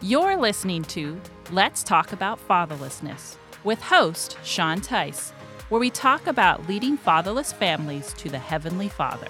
You're 0.00 0.36
listening 0.36 0.84
to 0.84 1.20
Let's 1.50 1.82
Talk 1.82 2.12
About 2.12 2.38
Fatherlessness 2.46 3.34
with 3.64 3.82
host 3.82 4.38
Sean 4.44 4.80
Teis, 4.80 5.32
where 5.70 5.80
we 5.80 5.90
talk 5.90 6.28
about 6.28 6.68
leading 6.68 6.96
fatherless 6.96 7.52
families 7.52 8.12
to 8.12 8.28
the 8.28 8.38
Heavenly 8.38 8.88
Father. 8.88 9.26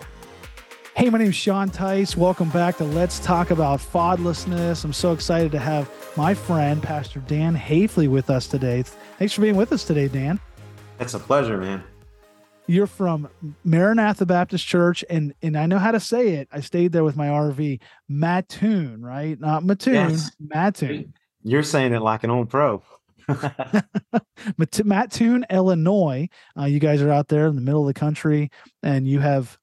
Hey, 0.95 1.09
my 1.09 1.17
name 1.17 1.29
is 1.29 1.35
Sean 1.35 1.71
Teis. 1.71 2.19
Welcome 2.19 2.51
back 2.51 2.77
to 2.77 2.85
Let's 2.85 3.19
Talk 3.19 3.51
About 3.51 3.81
Fatherlessness. 3.81 4.85
I'm 4.85 4.93
so 4.93 5.15
excited 5.15 5.53
to 5.53 5.59
have 5.59 5.91
my 6.19 6.35
friend, 6.35 6.83
Pastor 6.83 7.21
Dan 7.21 7.57
Haifley, 7.57 8.07
with 8.07 8.29
us 8.29 8.47
today. 8.47 8.83
Thanks 8.83 9.33
for 9.33 9.41
being 9.41 9.57
with 9.57 9.73
us 9.73 9.85
today, 9.85 10.09
Dan. 10.09 10.39
It's 11.01 11.15
a 11.15 11.19
pleasure, 11.19 11.57
man. 11.57 11.83
You're 12.69 12.87
from 12.87 13.31
Maranatha 13.65 14.27
Baptist 14.27 14.67
Church, 14.67 15.03
and 15.09 15.33
and 15.41 15.57
I 15.57 15.65
know 15.65 15.79
how 15.79 15.91
to 15.91 15.99
say 15.99 16.35
it. 16.35 16.49
I 16.53 16.61
stayed 16.61 16.93
there 16.93 17.03
with 17.03 17.17
my 17.17 17.29
RV, 17.29 17.81
Mattoon, 18.11 19.01
right? 19.01 19.41
Not 19.41 19.65
Mattoon, 19.65 20.11
yes. 20.11 20.31
Mattoon. 20.39 21.15
You're 21.43 21.63
saying 21.63 21.95
it 21.95 22.03
like 22.03 22.25
an 22.25 22.31
old 22.31 22.51
pro. 22.51 22.83
Mattoon, 24.85 25.47
Illinois. 25.51 26.29
Uh, 26.59 26.67
you 26.67 26.79
guys 26.79 27.01
are 27.01 27.11
out 27.11 27.29
there 27.29 27.47
in 27.47 27.57
the 27.57 27.63
middle 27.63 27.81
of 27.81 27.87
the 27.87 27.99
country, 27.99 28.51
and 28.83 29.09
you 29.09 29.21
have 29.21 29.57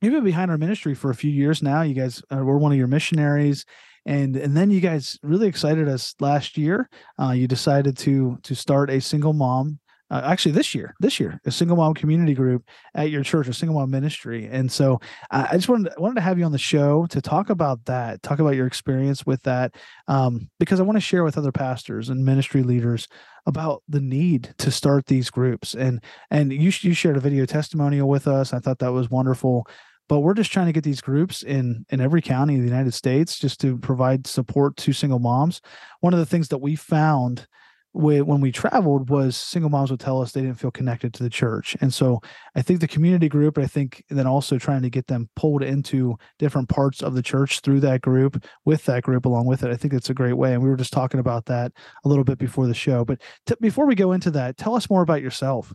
you've 0.00 0.14
been 0.14 0.24
behind 0.24 0.50
our 0.50 0.58
ministry 0.58 0.94
for 0.94 1.10
a 1.10 1.14
few 1.14 1.30
years 1.30 1.62
now. 1.62 1.82
You 1.82 1.94
guys 1.94 2.22
uh, 2.34 2.38
were 2.38 2.56
one 2.56 2.72
of 2.72 2.78
your 2.78 2.86
missionaries, 2.86 3.66
and 4.06 4.36
and 4.36 4.56
then 4.56 4.70
you 4.70 4.80
guys 4.80 5.18
really 5.22 5.48
excited 5.48 5.86
us 5.86 6.14
last 6.18 6.56
year. 6.56 6.88
Uh, 7.20 7.32
you 7.32 7.46
decided 7.46 7.98
to 7.98 8.38
to 8.42 8.54
start 8.54 8.88
a 8.88 9.02
single 9.02 9.34
mom 9.34 9.80
uh, 10.12 10.20
actually 10.26 10.52
this 10.52 10.74
year, 10.74 10.94
this 11.00 11.18
year, 11.18 11.40
a 11.46 11.50
single 11.50 11.76
mom 11.76 11.94
community 11.94 12.34
group 12.34 12.68
at 12.94 13.10
your 13.10 13.22
church, 13.22 13.48
a 13.48 13.54
single 13.54 13.78
mom 13.78 13.90
ministry. 13.90 14.46
And 14.46 14.70
so 14.70 15.00
I 15.30 15.54
just 15.54 15.70
wanted 15.70 15.90
to, 15.90 16.00
wanted 16.00 16.16
to 16.16 16.20
have 16.20 16.38
you 16.38 16.44
on 16.44 16.52
the 16.52 16.58
show 16.58 17.06
to 17.06 17.22
talk 17.22 17.48
about 17.48 17.82
that, 17.86 18.22
talk 18.22 18.38
about 18.38 18.54
your 18.54 18.66
experience 18.66 19.24
with 19.24 19.42
that, 19.44 19.74
um, 20.08 20.50
because 20.58 20.80
I 20.80 20.82
want 20.82 20.96
to 20.96 21.00
share 21.00 21.24
with 21.24 21.38
other 21.38 21.50
pastors 21.50 22.10
and 22.10 22.26
ministry 22.26 22.62
leaders 22.62 23.08
about 23.46 23.82
the 23.88 24.02
need 24.02 24.54
to 24.58 24.70
start 24.70 25.06
these 25.06 25.30
groups. 25.30 25.72
And 25.74 26.04
and 26.30 26.52
you 26.52 26.70
you 26.82 26.92
shared 26.92 27.16
a 27.16 27.20
video 27.20 27.46
testimonial 27.46 28.08
with 28.08 28.28
us. 28.28 28.52
I 28.52 28.58
thought 28.58 28.80
that 28.80 28.92
was 28.92 29.10
wonderful 29.10 29.66
but 30.08 30.20
we're 30.20 30.34
just 30.34 30.52
trying 30.52 30.66
to 30.66 30.72
get 30.72 30.84
these 30.84 31.00
groups 31.00 31.42
in 31.42 31.86
in 31.88 32.00
every 32.00 32.20
county 32.20 32.54
in 32.54 32.60
the 32.60 32.68
United 32.68 32.92
States 32.92 33.38
just 33.38 33.58
to 33.60 33.78
provide 33.78 34.26
support 34.26 34.76
to 34.76 34.92
single 34.92 35.20
moms. 35.20 35.62
One 36.00 36.12
of 36.12 36.18
the 36.18 36.26
things 36.26 36.48
that 36.48 36.58
we 36.58 36.76
found 36.76 37.46
when 37.94 38.40
we 38.40 38.50
traveled 38.50 39.10
was 39.10 39.36
single 39.36 39.70
moms 39.70 39.90
would 39.90 40.00
tell 40.00 40.22
us 40.22 40.32
they 40.32 40.40
didn't 40.40 40.58
feel 40.58 40.70
connected 40.70 41.12
to 41.12 41.22
the 41.22 41.30
church. 41.30 41.76
And 41.80 41.92
so 41.92 42.20
i 42.54 42.62
think 42.62 42.80
the 42.80 42.88
community 42.88 43.28
group 43.28 43.58
i 43.58 43.66
think 43.66 44.04
then 44.10 44.26
also 44.26 44.58
trying 44.58 44.82
to 44.82 44.90
get 44.90 45.06
them 45.06 45.28
pulled 45.36 45.62
into 45.62 46.16
different 46.38 46.68
parts 46.68 47.02
of 47.02 47.14
the 47.14 47.22
church 47.22 47.60
through 47.60 47.80
that 47.80 48.00
group 48.00 48.44
with 48.64 48.84
that 48.84 49.02
group 49.02 49.24
along 49.24 49.46
with 49.46 49.62
it 49.62 49.70
i 49.70 49.76
think 49.76 49.94
it's 49.94 50.10
a 50.10 50.14
great 50.14 50.34
way. 50.34 50.54
And 50.54 50.62
we 50.62 50.68
were 50.68 50.76
just 50.76 50.92
talking 50.92 51.20
about 51.20 51.46
that 51.46 51.72
a 52.04 52.08
little 52.08 52.24
bit 52.24 52.38
before 52.38 52.66
the 52.66 52.74
show. 52.74 53.04
But 53.04 53.20
t- 53.46 53.54
before 53.60 53.86
we 53.86 53.94
go 53.94 54.12
into 54.12 54.30
that 54.32 54.56
tell 54.56 54.74
us 54.74 54.90
more 54.90 55.02
about 55.02 55.22
yourself. 55.22 55.74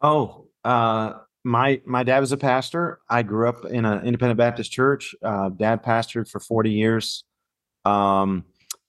Oh 0.00 0.48
uh 0.64 1.14
my 1.44 1.80
my 1.84 2.02
dad 2.02 2.20
was 2.20 2.32
a 2.32 2.36
pastor. 2.36 3.00
I 3.08 3.22
grew 3.22 3.48
up 3.48 3.64
in 3.66 3.84
an 3.84 4.04
independent 4.06 4.38
baptist 4.38 4.72
church. 4.72 5.14
Uh, 5.22 5.50
dad 5.50 5.84
pastored 5.84 6.28
for 6.28 6.40
40 6.40 6.70
years. 6.70 7.24
Um 7.84 8.44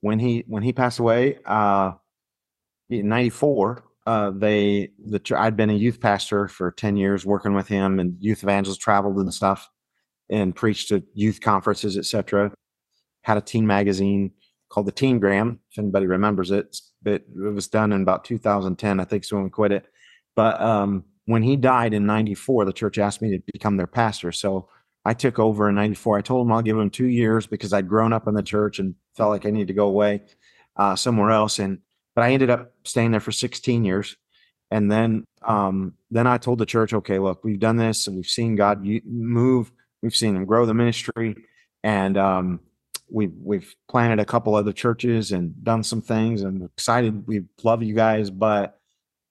when 0.06 0.20
he 0.20 0.44
when 0.48 0.62
he 0.62 0.72
passed 0.72 1.00
away 1.00 1.40
uh, 1.48 1.92
in 2.92 3.10
94 3.10 3.84
uh, 4.06 4.30
they 4.30 4.92
the 5.04 5.20
I'd 5.36 5.58
been 5.58 5.72
a 5.72 5.74
youth 5.74 6.00
pastor 6.00 6.48
for 6.48 6.72
10 6.72 6.96
years 6.96 7.26
working 7.26 7.56
with 7.56 7.68
him 7.68 8.00
and 8.00 8.16
youth 8.20 8.44
evangelists 8.44 8.78
traveled 8.78 9.18
and 9.18 9.34
stuff 9.34 9.68
and 10.30 10.56
preached 10.56 10.92
at 10.92 11.02
youth 11.16 11.42
conferences 11.42 11.98
etc 11.98 12.52
had 13.24 13.38
a 13.38 13.42
teen 13.42 13.66
magazine 13.66 14.32
called 14.70 14.86
the 14.86 14.92
Teen 14.92 15.20
Gram 15.20 15.60
if 15.72 15.80
anybody 15.80 16.06
remembers 16.06 16.52
it. 16.52 16.78
It, 17.04 17.26
it 17.36 17.54
was 17.54 17.68
done 17.68 17.92
in 17.92 18.04
about 18.04 18.26
2010 18.26 19.00
I 19.00 19.06
think 19.06 19.24
so 19.24 19.38
when 19.38 19.46
we 19.46 19.50
quit 19.50 19.72
it. 19.72 19.88
But 20.36 20.62
um, 20.62 21.04
when 21.26 21.42
he 21.42 21.56
died 21.56 21.96
in 21.96 22.06
94 22.06 22.66
the 22.66 22.74
church 22.74 23.00
asked 23.00 23.24
me 23.24 23.32
to 23.32 23.44
become 23.54 23.76
their 23.78 23.88
pastor. 23.88 24.32
So 24.32 24.70
I 25.04 25.16
took 25.16 25.40
over 25.40 25.68
in 25.70 25.76
94. 25.76 26.20
I 26.20 26.22
told 26.22 26.46
him 26.46 26.52
I'll 26.52 26.62
give 26.62 26.78
him 26.78 26.92
two 26.92 27.08
years 27.08 27.48
because 27.48 27.74
I'd 27.74 27.90
grown 27.90 28.14
up 28.14 28.28
in 28.28 28.36
the 28.36 28.44
church 28.44 28.78
and 28.78 28.94
felt 29.16 29.32
like 29.32 29.46
I 29.46 29.52
needed 29.52 29.68
to 29.70 29.74
go 29.74 29.88
away 29.88 30.22
uh, 30.76 30.96
somewhere 30.96 31.32
else. 31.32 31.60
And, 31.60 31.80
but 32.16 32.24
I 32.24 32.32
ended 32.32 32.50
up 32.50 32.74
staying 32.84 33.12
there 33.12 33.20
for 33.20 33.32
16 33.32 33.84
years. 33.86 34.16
And 34.72 34.92
then, 34.92 35.26
um, 35.44 35.94
then 36.12 36.28
I 36.28 36.38
told 36.38 36.60
the 36.60 36.66
church, 36.66 36.94
okay, 36.94 37.20
look, 37.20 37.44
we've 37.44 37.60
done 37.60 37.78
this 37.78 38.08
and 38.08 38.16
we've 38.16 38.26
seen 38.26 38.56
God 38.56 38.86
move. 39.06 39.72
We've 40.02 40.16
seen 40.16 40.36
him 40.36 40.46
grow 40.46 40.66
the 40.66 40.74
ministry. 40.74 41.36
And, 41.84 42.18
um, 42.18 42.60
we've, 43.10 43.34
we've 43.40 43.76
planted 43.88 44.20
a 44.20 44.26
couple 44.26 44.56
other 44.56 44.74
churches 44.74 45.32
and 45.32 45.64
done 45.64 45.84
some 45.84 46.02
things 46.02 46.42
and 46.42 46.64
excited. 46.64 47.28
We 47.28 47.44
love 47.64 47.84
you 47.84 47.94
guys, 47.94 48.32
but 48.32 48.80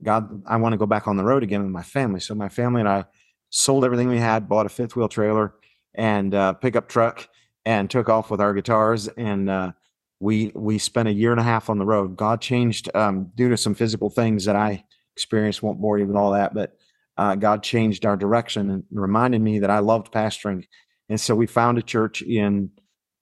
God, 0.03 0.43
I 0.47 0.57
want 0.57 0.73
to 0.75 0.77
go 0.77 0.87
back 0.87 1.09
on 1.09 1.17
the 1.17 1.25
road 1.25 1.43
again 1.43 1.63
with 1.63 1.73
my 1.73 1.83
family. 1.83 2.21
So 2.21 2.35
my 2.35 2.49
family 2.49 2.81
and 2.81 2.89
I 2.89 3.05
sold 3.51 3.85
everything 3.85 4.09
we 4.09 4.19
had, 4.19 4.49
bought 4.49 4.67
a 4.67 4.69
fifth 4.69 4.95
wheel 4.95 5.09
trailer 5.09 5.55
and 5.95 6.35
uh, 6.35 6.53
pickup 6.55 6.89
truck 6.89 7.29
and 7.65 7.91
took 7.91 8.09
off 8.09 8.31
with 8.31 8.41
our 8.41 8.55
guitars 8.55 9.09
and 9.09 9.49
uh, 9.49 9.73
we 10.21 10.53
we 10.55 10.79
spent 10.79 11.09
a 11.09 11.13
year 11.13 11.33
and 11.33 11.41
a 11.41 11.45
half 11.45 11.69
on 11.69 11.79
the 11.79 11.85
road. 11.85 12.17
God 12.17 12.41
changed 12.41 12.95
um, 12.95 13.31
due 13.35 13.49
to 13.51 13.57
some 13.57 13.75
physical 13.75 14.11
things 14.11 14.45
that 14.45 14.57
I 14.57 14.85
experienced. 15.17 15.63
Won't 15.63 15.81
bore 15.81 15.99
you 15.99 16.07
with 16.07 16.17
all 16.17 16.33
that, 16.33 16.55
but 16.55 16.77
uh, 17.17 17.35
God 17.35 17.63
changed 17.63 18.07
our 18.07 18.17
direction 18.17 18.71
and 18.71 18.85
reminded 18.91 19.41
me 19.41 19.59
that 19.61 19.71
I 19.71 19.81
loved 19.81 20.13
pastoring, 20.13 20.67
and 21.09 21.21
so 21.21 21.35
we 21.35 21.47
found 21.47 21.79
a 21.79 21.83
church 21.83 22.23
in 22.23 22.71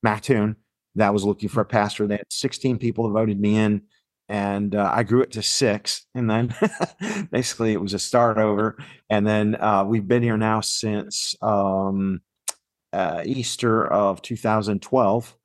Mattoon 0.02 0.56
that 0.94 1.12
was 1.12 1.24
looking 1.24 1.48
for 1.48 1.62
a 1.62 1.66
pastor. 1.66 2.06
They 2.06 2.16
had 2.16 2.26
16 2.30 2.78
people 2.78 3.08
that 3.08 3.14
voted 3.14 3.40
me 3.40 3.56
in, 3.56 3.82
and 4.28 4.74
uh, 4.74 4.90
I 4.92 5.02
grew 5.02 5.22
it 5.22 5.32
to 5.32 5.42
six. 5.42 6.06
And 6.14 6.28
then 6.28 6.54
basically 7.30 7.72
it 7.72 7.80
was 7.80 7.94
a 7.94 7.98
start 7.98 8.38
over. 8.38 8.76
And 9.10 9.26
then 9.26 9.56
uh, 9.56 9.84
we've 9.84 10.06
been 10.06 10.22
here 10.22 10.36
now 10.36 10.60
since 10.60 11.34
um, 11.42 12.20
uh, 12.92 13.22
Easter 13.24 13.86
of 13.86 14.22
2012, 14.22 15.36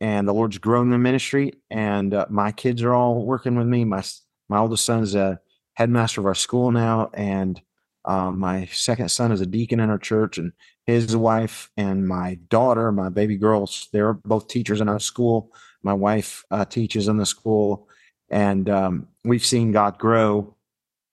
and 0.00 0.28
the 0.28 0.34
Lord's 0.34 0.58
grown 0.58 0.90
the 0.90 0.98
ministry. 0.98 1.52
And 1.70 2.14
uh, 2.14 2.26
my 2.28 2.52
kids 2.52 2.82
are 2.82 2.94
all 2.94 3.24
working 3.24 3.56
with 3.56 3.66
me. 3.66 3.84
My 3.84 4.02
my 4.48 4.58
oldest 4.58 4.84
son 4.84 5.02
is 5.02 5.14
a 5.14 5.40
headmaster 5.74 6.20
of 6.20 6.26
our 6.26 6.34
school 6.34 6.70
now, 6.70 7.10
and 7.14 7.60
um, 8.04 8.38
my 8.38 8.66
second 8.66 9.10
son 9.10 9.32
is 9.32 9.40
a 9.40 9.46
deacon 9.46 9.80
in 9.80 9.90
our 9.90 9.98
church, 9.98 10.38
and 10.38 10.52
his 10.86 11.16
wife 11.16 11.70
and 11.76 12.06
my 12.06 12.38
daughter, 12.48 12.92
my 12.92 13.08
baby 13.08 13.36
girls, 13.36 13.88
they're 13.92 14.12
both 14.12 14.48
teachers 14.48 14.80
in 14.80 14.88
our 14.88 15.00
school. 15.00 15.52
My 15.82 15.94
wife 15.94 16.44
uh, 16.50 16.64
teaches 16.66 17.08
in 17.08 17.16
the 17.16 17.26
school, 17.26 17.88
and 18.30 18.68
um, 18.68 19.08
we've 19.24 19.44
seen 19.44 19.72
God 19.72 19.98
grow 19.98 20.54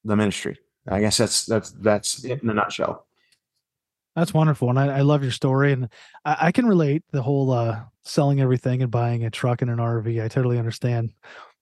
the 0.04 0.16
ministry. 0.16 0.60
I 0.88 1.00
guess 1.00 1.18
that's 1.18 1.46
that's 1.46 1.72
that's 1.72 2.24
it 2.26 2.44
in 2.44 2.50
a 2.50 2.54
nutshell. 2.54 3.06
That's 4.16 4.34
wonderful, 4.34 4.70
and 4.70 4.78
I, 4.78 4.98
I 4.98 5.02
love 5.02 5.24
your 5.24 5.32
story, 5.32 5.72
and 5.72 5.88
I, 6.26 6.38
I, 6.48 6.52
can 6.52 6.66
relate 6.66 7.04
the 7.12 7.22
whole 7.22 7.52
uh, 7.52 7.80
selling 8.04 8.42
everything 8.42 8.82
and 8.82 8.92
buying 8.92 9.24
a 9.24 9.30
truck 9.30 9.62
and 9.62 9.72
an 9.72 9.78
RV. 9.78 10.22
I 10.22 10.28
totally 10.28 10.60
understand 10.60 11.14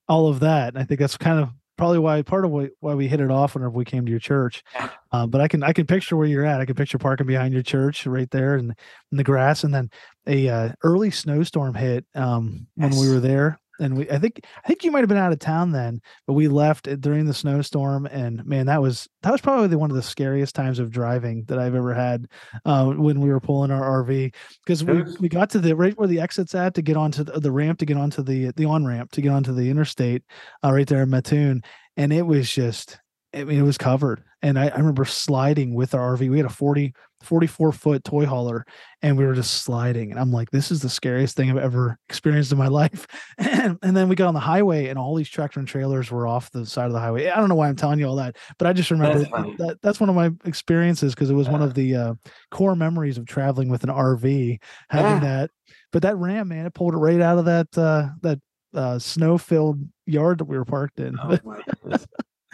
all 0.08 0.28
of 0.28 0.40
that. 0.40 0.70
And 0.70 0.78
I 0.78 0.84
think 0.84 1.00
that's 1.00 1.16
kind 1.16 1.40
of 1.40 1.50
probably 1.78 2.00
why 2.00 2.22
part 2.24 2.44
of 2.44 2.52
why, 2.52 2.70
why 2.80 2.96
we 2.96 3.08
hit 3.08 3.22
it 3.22 3.32
off 3.32 3.54
whenever 3.54 3.72
we 3.72 3.86
came 3.86 4.06
to 4.06 4.10
your 4.10 4.20
church. 4.20 4.64
Uh, 5.12 5.26
but 5.28 5.40
I 5.40 5.48
can 5.48 5.64
I 5.64 5.72
can 5.72 5.86
picture 5.86 6.18
where 6.18 6.28
you're 6.28 6.46
at. 6.46 6.60
I 6.60 6.66
can 6.66 6.76
picture 6.76 6.98
parking 6.98 7.28
behind 7.28 7.54
your 7.54 7.64
church 7.64 8.06
right 8.06 8.30
there 8.32 8.58
in, 8.58 8.76
in 9.12 9.18
the 9.18 9.24
grass, 9.24 9.64
and 9.64 9.74
then 9.74 9.90
a 10.28 10.50
uh, 10.50 10.70
early 10.84 11.12
snowstorm 11.12 11.76
hit 11.76 12.06
um, 12.16 12.68
yes. 12.76 12.92
when 12.92 13.00
we 13.00 13.14
were 13.14 13.20
there 13.20 13.60
and 13.80 13.98
we 13.98 14.10
I 14.10 14.20
think 14.20 14.46
I 14.64 14.68
think 14.68 14.84
you 14.84 14.92
might 14.92 15.00
have 15.00 15.10
been 15.10 15.18
out 15.18 15.32
of 15.32 15.40
town 15.40 15.72
then, 15.72 16.02
but 16.28 16.34
we 16.34 16.48
left 16.48 16.88
during 17.02 17.26
the 17.26 17.34
snowstorm, 17.34 18.06
and 18.06 18.46
man, 18.46 18.66
that 18.68 18.82
was 18.82 19.08
that 19.24 19.32
was 19.32 19.42
probably 19.42 19.76
one 19.76 19.90
of 19.90 19.96
the 19.96 20.04
scariest 20.04 20.56
times 20.56 20.80
of 20.80 20.92
driving 20.92 21.44
that 21.48 21.60
I've 21.60 21.76
ever 21.76 21.94
had 21.94 22.28
uh, 22.66 22.86
when 22.86 23.22
we 23.22 23.30
were 23.30 23.40
pulling 23.40 23.72
our 23.72 24.04
RV 24.04 24.34
because 24.66 24.84
we, 24.84 25.04
we 25.20 25.30
got 25.30 25.50
to 25.52 25.60
the 25.60 25.76
right 25.76 25.98
where 25.98 26.08
the 26.08 26.20
exit's 26.20 26.56
at 26.56 26.74
to 26.76 26.82
get 26.82 26.98
onto 26.98 27.24
the, 27.24 27.40
the 27.40 27.52
ramp 27.52 27.80
to 27.80 27.86
get 27.86 27.98
onto 27.98 28.22
the 28.22 28.52
the 28.56 28.66
on 28.66 28.86
ramp 28.86 29.12
to 29.12 29.22
get 29.22 29.31
onto 29.31 29.54
the 29.54 29.70
interstate 29.70 30.24
uh, 30.64 30.72
right 30.72 30.88
there 30.88 31.04
in 31.04 31.10
Mattoon, 31.10 31.62
and 31.98 32.14
it 32.14 32.25
was 32.25 32.52
just 32.52 33.00
I 33.34 33.44
mean, 33.44 33.60
it 33.60 33.64
was 33.64 33.78
covered. 33.78 34.24
And 34.42 34.58
I, 34.58 34.70
I, 34.70 34.78
remember 34.78 35.06
sliding 35.06 35.76
with 35.76 35.94
our 35.94 36.16
RV. 36.16 36.30
We 36.30 36.38
had 36.38 36.46
a 36.46 36.50
40, 36.50 36.94
44 37.22 37.72
foot 37.74 38.04
toy 38.04 38.26
hauler 38.26 38.66
and 39.02 39.18
we 39.18 39.26
were 39.26 39.34
just 39.34 39.64
sliding. 39.64 40.12
And 40.12 40.20
I'm 40.20 40.31
like, 40.31 40.50
this 40.50 40.72
is 40.72 40.81
the 40.81 40.90
scariest 40.90 41.36
thing 41.36 41.50
I've 41.50 41.58
ever 41.58 41.98
experienced 42.08 42.52
in 42.52 42.58
my 42.58 42.68
life. 42.70 43.06
and, 43.38 43.78
and 43.84 43.96
then 43.96 44.08
we 44.08 44.16
got 44.16 44.30
on 44.30 44.34
the 44.34 44.40
highway 44.40 44.88
and 44.88 44.98
all 44.98 45.16
these 45.16 45.30
tractor 45.30 45.60
and 45.60 45.68
trailers 45.68 46.10
were 46.10 46.26
off 46.26 46.50
the 46.52 46.66
side 46.66 46.88
of 46.88 46.94
the 46.94 47.00
highway. 47.00 47.28
I 47.28 47.36
don't 47.36 47.50
know 47.50 47.56
why 47.56 47.68
I'm 47.68 47.76
telling 47.76 48.00
you 48.00 48.08
all 48.08 48.16
that, 48.16 48.38
but 48.58 48.68
I 48.68 48.74
just 48.74 48.92
remember 48.92 49.20
that's, 49.20 49.58
that, 49.58 49.78
that's 49.82 50.00
one 50.00 50.10
of 50.10 50.16
my 50.16 50.32
experiences 50.46 51.14
because 51.14 51.30
it 51.30 51.36
was 51.36 51.48
yeah. 51.48 51.54
one 51.54 51.62
of 51.62 51.74
the 51.74 51.96
uh, 51.96 52.14
core 52.50 52.75
memories 52.75 53.18
of 53.18 53.25
traveling 53.25 53.70
with 53.70 53.84
an 53.84 53.90
RV, 53.90 54.60
having 54.90 55.12
yeah. 55.12 55.20
that. 55.20 55.52
But 55.92 56.04
that 56.04 56.18
ram, 56.18 56.48
man, 56.48 56.66
it 56.66 56.74
pulled 56.74 56.94
it 56.94 56.98
right 56.98 57.20
out 57.20 57.38
of 57.38 57.46
that, 57.46 57.78
uh, 57.78 58.10
that 58.22 58.40
uh, 58.74 59.00
snow 59.00 59.38
filled 59.38 59.80
yard 60.06 60.40
that 60.40 60.46
we 60.46 60.58
were 60.58 60.66
parked 60.66 61.00
in. 61.00 61.18
Oh, 61.22 61.38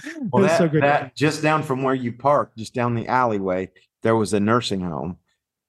well, 0.32 0.44
that, 0.44 0.58
so 0.58 0.68
that, 0.80 1.16
just 1.16 1.42
down 1.42 1.64
from 1.64 1.84
where 1.84 1.96
you 1.96 2.12
parked, 2.12 2.58
just 2.58 2.74
down 2.74 2.96
the 2.96 3.08
alleyway, 3.08 3.70
there 4.04 4.16
was 4.16 4.34
a 4.34 4.40
nursing 4.40 4.82
home, 4.82 5.18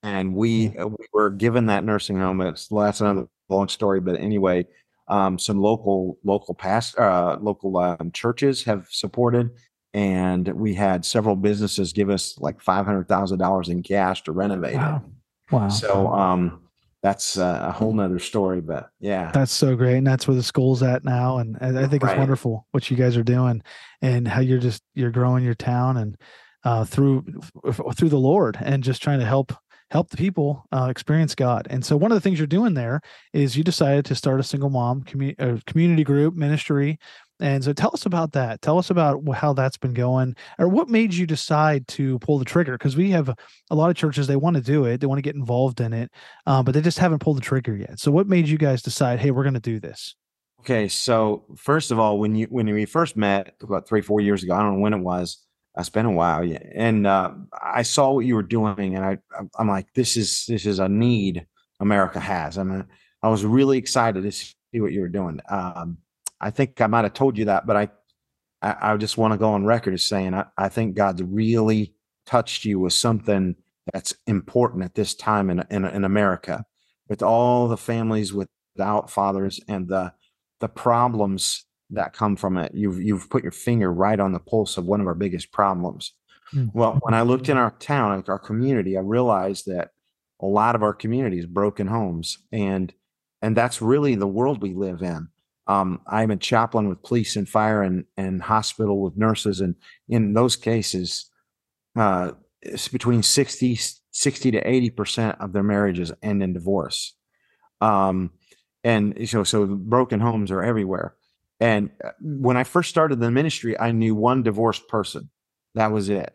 and 0.03 0.35
we 0.35 0.77
uh, 0.77 0.87
we 0.87 1.07
were 1.13 1.31
given 1.31 1.67
that 1.67 1.85
nursing 1.85 2.19
home. 2.19 2.41
It's 2.41 2.69
that's 2.69 3.01
another 3.01 3.29
long 3.49 3.69
story, 3.69 4.01
but 4.01 4.19
anyway, 4.21 4.67
Um, 5.09 5.39
some 5.39 5.61
local 5.61 6.19
local 6.25 6.55
past 6.55 6.99
uh, 6.99 7.39
local 7.41 7.77
um, 7.77 8.11
churches 8.13 8.65
have 8.65 8.89
supported, 8.91 9.51
and 9.95 10.49
we 10.49 10.75
had 10.75 11.05
several 11.05 11.37
businesses 11.37 11.93
give 11.93 12.11
us 12.11 12.37
like 12.41 12.61
five 12.61 12.85
hundred 12.87 13.07
thousand 13.07 13.39
dollars 13.39 13.69
in 13.69 13.83
cash 13.85 14.25
to 14.25 14.33
renovate 14.33 14.75
Wow. 14.75 15.03
it. 15.05 15.55
Wow. 15.55 15.69
So 15.69 16.09
um, 16.13 16.66
that's 17.07 17.37
a 17.37 17.71
whole 17.71 17.93
nother 17.93 18.19
story. 18.19 18.61
But 18.61 18.91
yeah, 18.99 19.31
That's 19.33 19.53
so 19.53 19.77
great, 19.77 19.99
and 19.99 20.07
that's 20.07 20.27
where 20.27 20.35
the 20.35 20.43
school's 20.43 20.83
at 20.83 21.05
now. 21.05 21.39
And 21.39 21.57
I 21.61 21.87
think 21.87 22.03
it's 22.03 22.17
wonderful 22.17 22.67
what 22.73 22.91
you 22.91 22.97
guys 22.97 23.17
are 23.17 23.23
doing, 23.23 23.63
and 24.03 24.27
how 24.27 24.41
you're 24.41 24.59
just 24.59 24.83
you're 24.95 25.13
growing 25.13 25.45
your 25.45 25.55
town 25.55 25.99
and 25.99 26.17
uh, 26.65 26.85
through 26.85 27.25
through 27.95 28.09
the 28.09 28.19
Lord, 28.19 28.59
and 28.61 28.83
just 28.83 29.05
trying 29.05 29.21
to 29.21 29.25
help 29.25 29.53
help 29.93 30.11
the 30.11 30.17
people 30.17 30.65
uh, 30.73 30.89
experience 30.91 31.37
God. 31.37 31.69
And 31.71 31.85
so 31.85 31.97
one 31.97 32.11
of 32.11 32.17
the 32.17 32.21
things 32.21 32.41
you're 32.41 32.49
doing 32.49 32.75
there 32.75 33.01
is 33.33 33.57
you 33.57 33.63
decided 33.63 34.05
to 34.07 34.17
start 34.17 34.41
a 34.41 34.43
single 34.43 34.69
mom 34.69 35.03
commu- 35.05 35.41
uh, 35.41 35.61
community 35.65 36.03
group 36.03 36.35
ministry. 36.35 36.99
And 37.41 37.63
so 37.63 37.73
tell 37.73 37.91
us 37.93 38.07
about 38.07 38.33
that. 38.33 38.63
Tell 38.63 38.79
us 38.79 38.91
about 38.91 39.23
how 39.35 39.53
that's 39.53 39.77
been 39.77 39.93
going, 39.93 40.37
or 40.59 40.69
what 40.69 40.89
made 40.89 41.13
you 41.13 41.27
decide 41.27 41.87
to 41.89 42.19
pull 42.21 42.39
the 42.39 42.45
trigger? 42.45 42.73
Because 42.73 42.97
we 42.97 43.11
have 43.11 43.29
a, 43.71 43.75
lot 43.75 43.91
of 43.91 43.97
churches 43.97 44.27
they 44.27 44.37
want 44.37 44.57
to 44.57 44.63
do 44.63 44.87
it, 44.87 45.01
they 45.01 45.07
want 45.07 45.19
to 45.19 45.23
get 45.23 45.35
involved 45.35 45.81
in 45.81 45.93
it, 45.93 46.11
um, 46.47 46.65
but 46.65 46.73
they 46.73 46.81
just 46.81 46.99
haven't 46.99 47.19
pulled 47.19 47.37
the 47.37 47.43
trigger 47.43 47.77
yet. 47.77 48.01
So 48.01 48.11
what 48.11 48.27
made 48.27 48.49
you 48.49 48.57
guys 48.57 48.83
decide, 48.83 49.19
hey, 49.19 49.31
we're 49.31 49.43
going 49.43 49.55
to 49.55 49.61
do 49.61 49.79
this? 49.81 50.15
Okay, 50.61 50.89
so 50.89 51.45
first 51.57 51.91
of 51.91 51.99
all, 51.99 52.19
when 52.19 52.35
you 52.35 52.47
when 52.47 52.67
we 52.73 52.87
first 52.87 53.17
met 53.17 53.55
about 53.63 53.87
three 53.87 54.01
four 54.01 54.21
years 54.21 54.43
ago, 54.43 54.55
I 54.55 54.63
don't 54.63 54.75
know 54.75 54.81
when 54.81 54.95
it 54.95 55.01
was. 55.01 55.43
It's 55.79 55.91
been 55.91 56.07
a 56.07 56.11
while, 56.11 56.43
yeah. 56.43 56.63
And 56.75 57.07
uh, 57.07 57.33
I 57.63 57.83
saw 57.83 58.13
what 58.13 58.25
you 58.25 58.35
were 58.35 58.43
doing, 58.43 58.97
and 58.97 59.05
I 59.05 59.19
I'm 59.59 59.69
like, 59.69 59.93
this 59.95 60.17
is 60.17 60.47
this 60.47 60.65
is 60.65 60.79
a 60.79 60.89
need 60.89 61.47
America 61.79 62.19
has. 62.19 62.57
I 62.59 62.63
mean, 62.63 62.85
I 63.23 63.29
was 63.29 63.45
really 63.45 63.79
excited 63.79 64.23
to 64.23 64.33
see 64.33 64.55
what 64.75 64.93
you 64.93 65.03
were 65.03 65.09
doing. 65.09 65.41
Um, 65.49 65.99
I 66.41 66.51
think 66.51 66.81
I 66.81 66.87
might 66.87 67.05
have 67.05 67.15
told 67.15 67.39
you 67.39 67.47
that, 67.47 67.67
but 67.67 67.77
I 67.77 67.89
I, 68.63 68.93
I 68.93 68.97
just 68.97 69.19
want 69.19 69.33
to 69.33 69.39
go 69.39 69.51
on 69.51 69.65
record 69.65 69.95
as 69.95 70.03
saying 70.03 70.35
I, 70.35 70.47
I 70.57 70.69
think 70.69 70.95
God's 70.95 71.23
really 71.23 71.95
touched 72.27 72.65
you 72.65 72.81
with 72.81 72.93
something 72.93 73.57
that's 73.93 74.15
important 74.27 74.85
at 74.85 74.95
this 74.95 75.15
time 75.15 75.51
in 75.51 75.65
in, 75.71 75.85
in 75.85 76.05
America, 76.05 76.65
with 77.09 77.23
all 77.23 77.69
the 77.69 77.77
families 77.77 78.33
without 78.33 79.11
fathers 79.11 79.61
and 79.69 79.89
the 79.89 80.13
the 80.61 80.69
problems 80.69 81.65
that 81.91 82.13
come 82.13 82.37
from 82.37 82.59
it. 82.59 82.73
You've 82.75 83.01
you've 83.01 83.31
put 83.31 83.43
your 83.43 83.53
finger 83.53 83.93
right 83.93 84.19
on 84.19 84.33
the 84.33 84.41
pulse 84.41 84.77
of 84.77 84.87
one 84.87 85.01
of 85.01 85.07
our 85.07 85.15
biggest 85.15 85.53
problems. 85.53 86.13
Mm. 86.55 86.71
Well, 86.75 86.99
when 87.03 87.15
I 87.15 87.23
looked 87.23 87.49
in 87.49 87.57
our 87.57 87.73
town, 87.73 88.17
like 88.17 88.29
our 88.29 88.39
community, 88.39 88.97
I 88.97 89.01
realized 89.01 89.67
that 89.67 89.91
a 90.41 90.47
lot 90.47 90.75
of 90.75 90.83
our 90.83 90.95
community 90.95 91.39
is 91.39 91.47
broken 91.47 91.87
homes, 91.87 92.39
and 92.53 92.93
and 93.43 93.57
that's 93.57 93.83
really 93.83 94.15
the 94.15 94.27
world 94.27 94.63
we 94.63 94.75
live 94.75 95.03
in. 95.03 95.29
Um, 95.67 96.01
I'm 96.07 96.31
a 96.31 96.37
chaplain 96.37 96.89
with 96.89 97.03
police 97.03 97.37
and 97.37 97.49
fire 97.49 97.83
and 97.83 98.05
and 98.17 98.43
hospital 98.43 99.01
with 99.01 99.17
nurses, 99.17 99.61
and 99.61 99.75
in 100.09 100.35
those 100.35 100.57
cases, 100.57 101.31
uh, 101.97 102.33
it's 102.63 102.89
between 102.89 103.23
60, 103.23 103.79
60 104.11 104.51
to 104.51 104.59
eighty 104.69 104.91
percent 104.91 105.37
of 105.41 105.53
their 105.53 105.63
marriages 105.63 106.13
end 106.23 106.43
in 106.43 106.53
divorce. 106.53 107.15
Um, 107.81 108.31
and 108.85 109.29
so 109.29 109.45
so 109.45 109.67
broken 109.67 110.21
homes 110.21 110.51
are 110.51 110.63
everywhere. 110.63 111.17
And 111.59 111.91
uh, 112.05 112.11
when 112.21 112.57
I 112.57 112.65
first 112.65 112.91
started 112.91 113.19
the 113.19 113.31
ministry, 113.31 113.79
I 113.79 113.93
knew 113.93 114.15
one 114.15 114.43
divorced 114.43 114.89
person. 114.89 115.31
That 115.75 115.91
was 115.91 116.09
it. 116.09 116.33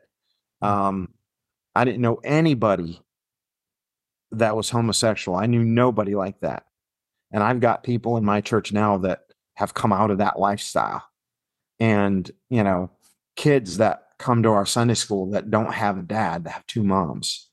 Um, 0.61 1.13
I 1.75 1.85
didn't 1.85 2.01
know 2.01 2.19
anybody 2.23 3.01
that 4.31 4.55
was 4.55 4.69
homosexual. 4.69 5.37
I 5.37 5.45
knew 5.45 5.63
nobody 5.63 6.15
like 6.15 6.39
that. 6.41 6.65
And 7.31 7.43
I've 7.43 7.59
got 7.59 7.83
people 7.83 8.17
in 8.17 8.25
my 8.25 8.41
church 8.41 8.71
now 8.73 8.97
that 8.99 9.21
have 9.55 9.73
come 9.73 9.93
out 9.93 10.11
of 10.11 10.17
that 10.19 10.39
lifestyle. 10.39 11.03
And, 11.79 12.29
you 12.49 12.63
know, 12.63 12.91
kids 13.35 13.77
that 13.77 14.03
come 14.17 14.43
to 14.43 14.49
our 14.49 14.65
Sunday 14.65 14.93
school 14.93 15.31
that 15.31 15.49
don't 15.49 15.73
have 15.73 15.97
a 15.97 16.03
dad, 16.03 16.43
that 16.43 16.51
have 16.51 16.67
two 16.67 16.83
moms. 16.83 17.49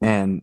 And, 0.00 0.42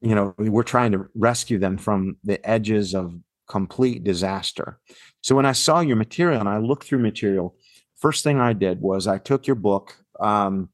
you 0.00 0.14
know, 0.14 0.34
we're 0.38 0.62
trying 0.62 0.92
to 0.92 1.08
rescue 1.14 1.58
them 1.58 1.76
from 1.76 2.16
the 2.24 2.44
edges 2.48 2.94
of 2.94 3.14
complete 3.48 4.04
disaster. 4.04 4.78
So 5.20 5.34
when 5.34 5.46
I 5.46 5.52
saw 5.52 5.80
your 5.80 5.96
material 5.96 6.40
and 6.40 6.48
I 6.48 6.58
looked 6.58 6.84
through 6.84 7.00
material, 7.00 7.56
first 7.96 8.24
thing 8.24 8.40
I 8.40 8.52
did 8.52 8.80
was 8.80 9.06
I 9.06 9.18
took 9.18 9.46
your 9.46 9.56
book 9.56 9.96
um, 10.20 10.70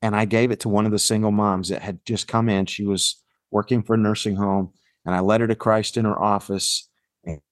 and 0.00 0.16
I 0.16 0.24
gave 0.24 0.50
it 0.50 0.60
to 0.60 0.68
one 0.68 0.86
of 0.86 0.92
the 0.92 0.98
single 0.98 1.30
moms 1.30 1.68
that 1.68 1.82
had 1.82 2.04
just 2.04 2.28
come 2.28 2.48
in. 2.48 2.66
She 2.66 2.84
was 2.84 3.22
working 3.50 3.82
for 3.82 3.94
a 3.94 3.98
nursing 3.98 4.36
home, 4.36 4.72
and 5.04 5.14
I 5.14 5.20
led 5.20 5.40
her 5.40 5.46
to 5.46 5.54
Christ 5.54 5.96
in 5.96 6.04
her 6.04 6.20
office, 6.20 6.88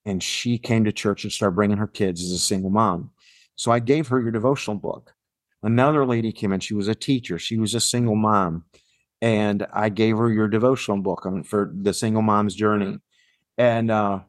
and, 0.04 0.22
she 0.22 0.58
came 0.58 0.84
to 0.84 0.92
church 0.92 1.24
and 1.24 1.32
started 1.32 1.54
bringing 1.54 1.76
her 1.78 1.86
kids 1.86 2.22
as 2.22 2.32
a 2.32 2.38
single 2.38 2.70
mom. 2.70 3.10
So 3.56 3.70
I 3.70 3.78
gave 3.78 4.08
her 4.08 4.20
your 4.20 4.32
devotional 4.32 4.76
book. 4.76 5.14
Another 5.62 6.04
lady 6.06 6.32
came 6.32 6.52
in. 6.52 6.60
She 6.60 6.74
was 6.74 6.88
a 6.88 6.94
teacher. 6.94 7.38
She 7.38 7.58
was 7.58 7.74
a 7.74 7.80
single 7.80 8.16
mom, 8.16 8.64
and 9.20 9.66
I 9.72 9.88
gave 9.88 10.16
her 10.16 10.32
your 10.32 10.48
devotional 10.48 11.00
book 11.00 11.26
for 11.44 11.72
the 11.74 11.92
single 11.92 12.22
mom's 12.22 12.54
journey. 12.54 12.98
And 13.58 13.90
uh, 13.90 14.20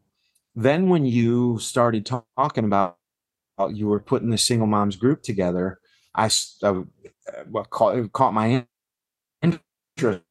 then 0.56 0.90
when 0.90 1.06
you 1.06 1.58
started 1.60 2.06
ta- 2.06 2.24
talking 2.38 2.66
about 2.66 2.98
you 3.70 3.88
were 3.88 4.00
putting 4.00 4.30
the 4.30 4.38
single 4.38 4.68
moms 4.68 4.96
group 4.96 5.22
together, 5.22 5.80
I, 6.16 6.30
uh, 6.64 6.82
caught, 7.70 8.12
caught 8.12 8.34
my 8.34 8.66
interest. 9.42 10.24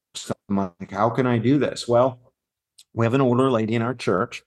I'm 0.48 0.56
like, 0.56 0.90
how 0.90 1.10
can 1.10 1.26
I 1.26 1.38
do 1.38 1.58
this? 1.58 1.86
Well, 1.88 2.29
we 2.94 3.06
have 3.06 3.14
an 3.14 3.20
older 3.20 3.50
lady 3.50 3.74
in 3.74 3.82
our 3.82 3.94
church 3.94 4.42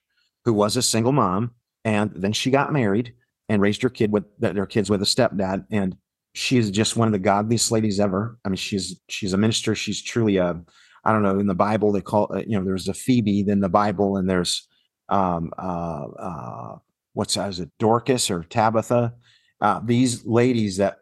who 0.45 0.53
was 0.53 0.75
a 0.77 0.81
single 0.81 1.11
mom, 1.11 1.51
and 1.85 2.11
then 2.15 2.33
she 2.33 2.51
got 2.51 2.73
married 2.73 3.13
and 3.49 3.61
raised 3.61 3.81
her 3.81 3.89
kid 3.89 4.11
with 4.11 4.23
their 4.39 4.65
kids 4.65 4.89
with 4.89 5.01
a 5.01 5.05
stepdad, 5.05 5.65
and 5.71 5.95
she 6.33 6.57
is 6.57 6.71
just 6.71 6.95
one 6.97 7.07
of 7.07 7.11
the 7.11 7.19
godliest 7.19 7.71
ladies 7.71 7.99
ever. 7.99 8.37
I 8.45 8.49
mean, 8.49 8.55
she's 8.57 8.99
she's 9.09 9.33
a 9.33 9.37
minister. 9.37 9.75
She's 9.75 10.01
truly 10.01 10.37
a, 10.37 10.59
I 11.05 11.11
don't 11.11 11.23
know. 11.23 11.39
In 11.39 11.47
the 11.47 11.55
Bible, 11.55 11.91
they 11.91 12.01
call 12.01 12.31
uh, 12.33 12.41
you 12.45 12.57
know, 12.57 12.65
there's 12.65 12.87
a 12.87 12.93
Phoebe 12.93 13.45
in 13.47 13.59
the 13.59 13.69
Bible, 13.69 14.17
and 14.17 14.29
there's 14.29 14.67
um 15.09 15.51
uh 15.57 16.05
uh 16.19 16.77
what's 17.13 17.35
that? 17.35 17.49
Is 17.49 17.59
it 17.59 17.69
Dorcas 17.79 18.31
or 18.31 18.43
Tabitha? 18.43 19.13
Uh, 19.61 19.79
these 19.83 20.25
ladies 20.25 20.77
that 20.77 20.97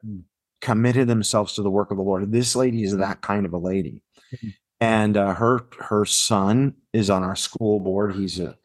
committed 0.60 1.08
themselves 1.08 1.54
to 1.54 1.64
the 1.64 1.72
work 1.72 1.92
of 1.92 1.98
the 1.98 2.04
Lord. 2.04 2.32
This 2.32 2.56
lady 2.56 2.84
is 2.84 2.96
that 2.98 3.22
kind 3.22 3.46
of 3.46 3.54
a 3.54 3.58
lady, 3.58 4.04
Mhm. 4.36 4.54
And 4.82 5.16
uh, 5.16 5.36
her 5.36 5.68
her 5.80 6.06
son 6.06 6.74
is 6.92 7.10
on 7.10 7.24
our 7.24 7.36
school 7.36 7.80
board. 7.80 8.16
He's 8.16 8.40
a 8.40 8.58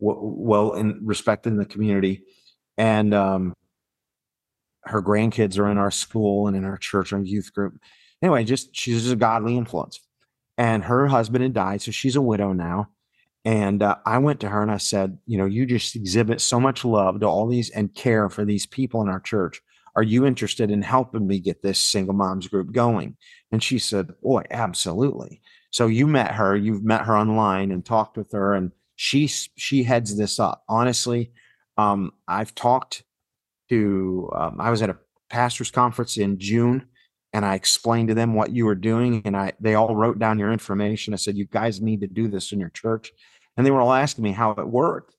w- 0.00 0.20
well 0.20 0.72
in 0.74 1.00
respected 1.04 1.50
in 1.50 1.58
the 1.58 1.66
community, 1.66 2.22
and 2.78 3.12
um, 3.12 3.52
her 4.84 5.02
grandkids 5.02 5.58
are 5.58 5.68
in 5.68 5.76
our 5.76 5.90
school 5.90 6.46
and 6.46 6.56
in 6.56 6.64
our 6.64 6.78
church 6.78 7.12
and 7.12 7.28
youth 7.28 7.52
group. 7.52 7.74
Anyway, 8.22 8.44
just 8.44 8.74
she's 8.74 9.02
just 9.02 9.12
a 9.12 9.16
godly 9.16 9.56
influence. 9.56 10.00
And 10.56 10.84
her 10.84 11.08
husband 11.08 11.42
had 11.42 11.52
died, 11.52 11.82
so 11.82 11.90
she's 11.90 12.16
a 12.16 12.22
widow 12.22 12.52
now. 12.52 12.88
And 13.44 13.82
uh, 13.82 13.96
I 14.06 14.18
went 14.18 14.40
to 14.40 14.48
her 14.48 14.62
and 14.62 14.70
I 14.70 14.78
said, 14.78 15.18
you 15.26 15.36
know, 15.36 15.44
you 15.44 15.66
just 15.66 15.94
exhibit 15.94 16.40
so 16.40 16.58
much 16.58 16.84
love 16.84 17.20
to 17.20 17.26
all 17.26 17.46
these 17.46 17.70
and 17.70 17.94
care 17.94 18.30
for 18.30 18.44
these 18.44 18.66
people 18.66 19.02
in 19.02 19.08
our 19.08 19.20
church. 19.20 19.60
Are 19.94 20.02
you 20.02 20.26
interested 20.26 20.70
in 20.70 20.82
helping 20.82 21.26
me 21.26 21.38
get 21.40 21.62
this 21.62 21.78
single 21.78 22.14
moms 22.14 22.48
group 22.48 22.72
going? 22.72 23.16
And 23.52 23.62
she 23.62 23.78
said, 23.78 24.10
boy, 24.20 24.44
absolutely. 24.50 25.42
So 25.76 25.88
you 25.88 26.06
met 26.06 26.32
her, 26.32 26.56
you've 26.56 26.84
met 26.84 27.02
her 27.02 27.14
online 27.14 27.70
and 27.70 27.84
talked 27.84 28.16
with 28.16 28.32
her, 28.32 28.54
and 28.54 28.72
she 28.94 29.26
she 29.26 29.82
heads 29.82 30.16
this 30.16 30.40
up. 30.40 30.64
Honestly, 30.70 31.32
um, 31.76 32.12
I've 32.26 32.54
talked 32.54 33.02
to. 33.68 34.30
Um, 34.34 34.58
I 34.58 34.70
was 34.70 34.80
at 34.80 34.88
a 34.88 34.96
pastors 35.28 35.70
conference 35.70 36.16
in 36.16 36.38
June, 36.38 36.86
and 37.34 37.44
I 37.44 37.56
explained 37.56 38.08
to 38.08 38.14
them 38.14 38.32
what 38.32 38.52
you 38.52 38.64
were 38.64 38.74
doing, 38.74 39.20
and 39.26 39.36
I 39.36 39.52
they 39.60 39.74
all 39.74 39.94
wrote 39.94 40.18
down 40.18 40.38
your 40.38 40.50
information. 40.50 41.12
I 41.12 41.18
said, 41.18 41.36
you 41.36 41.44
guys 41.44 41.82
need 41.82 42.00
to 42.00 42.06
do 42.06 42.26
this 42.26 42.52
in 42.52 42.58
your 42.58 42.70
church, 42.70 43.12
and 43.58 43.66
they 43.66 43.70
were 43.70 43.82
all 43.82 43.92
asking 43.92 44.24
me 44.24 44.32
how 44.32 44.52
it 44.52 44.66
worked, 44.66 45.14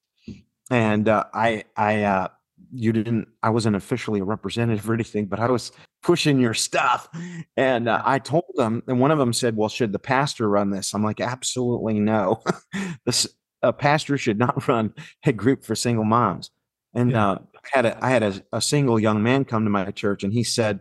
and 0.72 1.08
uh, 1.08 1.26
I 1.36 1.66
I 1.76 2.02
uh, 2.02 2.28
you 2.74 2.92
didn't 2.94 3.28
I 3.44 3.50
wasn't 3.50 3.76
officially 3.76 4.20
a 4.20 4.24
representative 4.24 4.90
or 4.90 4.94
anything, 4.94 5.26
but 5.26 5.40
I 5.40 5.50
was 5.50 5.72
pushing 6.04 6.40
your 6.40 6.54
stuff. 6.54 7.08
And 7.56 7.90
uh, 7.90 8.02
I 8.06 8.20
told 8.20 8.46
them, 8.56 8.84
and 8.88 9.00
one 9.00 9.12
of 9.12 9.18
them 9.20 9.34
said, 9.34 9.56
Well, 9.56 9.70
should 9.70 9.92
the 9.92 10.00
pastor 10.00 10.50
run 10.50 10.70
this? 10.72 10.94
I'm 10.94 11.04
like, 11.04 11.20
Absolutely 11.22 12.00
no. 12.00 12.42
this 13.06 13.28
a 13.64 13.74
pastor 13.74 14.18
should 14.18 14.38
not 14.40 14.68
run 14.70 14.94
a 15.26 15.34
group 15.34 15.64
for 15.64 15.76
single 15.76 16.06
moms. 16.06 16.52
And 16.94 17.12
Yeah. 17.12 17.32
uh, 17.32 17.38
I 17.56 17.68
had 17.78 17.86
a 17.86 18.06
I 18.06 18.10
had 18.10 18.24
a, 18.24 18.42
a 18.54 18.62
single 18.62 19.00
young 19.00 19.24
man 19.24 19.46
come 19.46 19.64
to 19.64 19.70
my 19.70 19.92
church 19.92 20.24
and 20.24 20.34
he 20.34 20.44
said, 20.44 20.80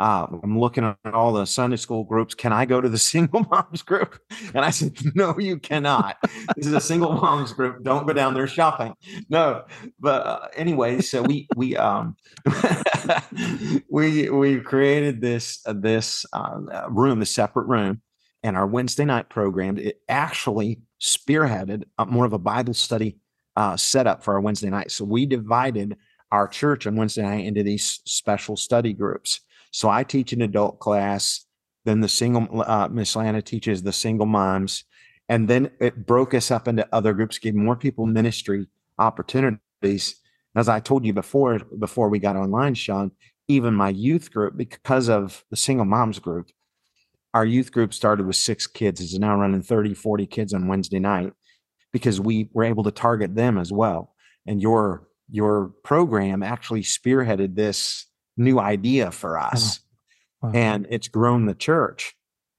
uh, 0.00 0.26
I'm 0.42 0.58
looking 0.58 0.84
at 0.84 0.98
all 1.12 1.32
the 1.32 1.44
Sunday 1.44 1.76
school 1.76 2.04
groups. 2.04 2.34
Can 2.34 2.52
I 2.52 2.64
go 2.64 2.80
to 2.80 2.88
the 2.88 2.98
single 3.14 3.46
moms 3.50 3.82
group? 3.82 4.18
And 4.54 4.64
I 4.64 4.70
said, 4.70 4.96
No, 5.14 5.38
you 5.38 5.58
cannot. 5.58 6.16
This 6.56 6.66
is 6.66 6.72
a 6.72 6.80
single 6.80 7.12
moms 7.20 7.52
group. 7.52 7.82
Don't 7.84 8.06
go 8.06 8.12
down 8.12 8.34
there 8.34 8.46
shopping. 8.46 8.94
No, 9.28 9.64
but 10.00 10.26
uh, 10.26 10.48
anyway, 10.56 11.00
so 11.00 11.22
we 11.22 11.48
we 11.56 11.76
um 11.76 12.16
we 13.88 14.30
we 14.30 14.60
created 14.60 15.20
this 15.20 15.62
uh, 15.66 15.74
this 15.76 16.26
uh, 16.32 16.86
room, 16.88 17.22
a 17.22 17.26
separate 17.26 17.66
room, 17.66 18.02
and 18.42 18.56
our 18.56 18.66
Wednesday 18.66 19.04
night 19.04 19.28
program. 19.28 19.78
It 19.78 20.00
actually 20.08 20.80
spearheaded 21.00 21.84
uh, 21.98 22.06
more 22.06 22.24
of 22.24 22.32
a 22.32 22.38
Bible 22.38 22.74
study 22.74 23.18
uh, 23.56 23.76
setup 23.76 24.24
for 24.24 24.34
our 24.34 24.40
Wednesday 24.40 24.70
night. 24.70 24.90
So 24.90 25.04
we 25.04 25.26
divided 25.26 25.96
our 26.32 26.48
church 26.48 26.86
on 26.86 26.96
Wednesday 26.96 27.22
night 27.22 27.44
into 27.44 27.62
these 27.62 28.00
special 28.04 28.56
study 28.56 28.92
groups. 28.92 29.40
So 29.74 29.90
I 29.90 30.04
teach 30.04 30.32
an 30.32 30.40
adult 30.40 30.78
class, 30.78 31.46
then 31.84 32.00
the 32.00 32.08
single 32.08 32.62
uh, 32.64 32.86
Miss 32.86 33.16
Lana 33.16 33.42
teaches 33.42 33.82
the 33.82 33.92
single 33.92 34.24
moms, 34.24 34.84
and 35.28 35.48
then 35.48 35.72
it 35.80 36.06
broke 36.06 36.32
us 36.32 36.52
up 36.52 36.68
into 36.68 36.86
other 36.92 37.12
groups, 37.12 37.40
gave 37.40 37.56
more 37.56 37.74
people 37.74 38.06
ministry 38.06 38.68
opportunities. 39.00 40.14
As 40.54 40.68
I 40.68 40.78
told 40.78 41.04
you 41.04 41.12
before, 41.12 41.58
before 41.58 42.08
we 42.08 42.20
got 42.20 42.36
online, 42.36 42.74
Sean, 42.74 43.10
even 43.48 43.74
my 43.74 43.88
youth 43.88 44.32
group, 44.32 44.56
because 44.56 45.08
of 45.08 45.44
the 45.50 45.56
single 45.56 45.86
moms 45.86 46.20
group, 46.20 46.52
our 47.34 47.44
youth 47.44 47.72
group 47.72 47.92
started 47.92 48.28
with 48.28 48.36
six 48.36 48.68
kids. 48.68 49.00
It's 49.00 49.18
now 49.18 49.36
running 49.36 49.62
30, 49.62 49.94
40 49.94 50.26
kids 50.28 50.54
on 50.54 50.68
Wednesday 50.68 51.00
night 51.00 51.32
because 51.92 52.20
we 52.20 52.48
were 52.52 52.62
able 52.62 52.84
to 52.84 52.92
target 52.92 53.34
them 53.34 53.58
as 53.58 53.72
well. 53.72 54.14
And 54.46 54.62
your 54.62 55.08
your 55.28 55.72
program 55.82 56.44
actually 56.44 56.82
spearheaded 56.82 57.56
this 57.56 58.06
new 58.36 58.58
idea 58.58 59.10
for 59.10 59.38
us. 59.38 59.80
Wow. 60.42 60.50
Wow. 60.50 60.52
And 60.54 60.86
it's 60.90 61.08
grown 61.08 61.46
the 61.46 61.54
church 61.54 62.14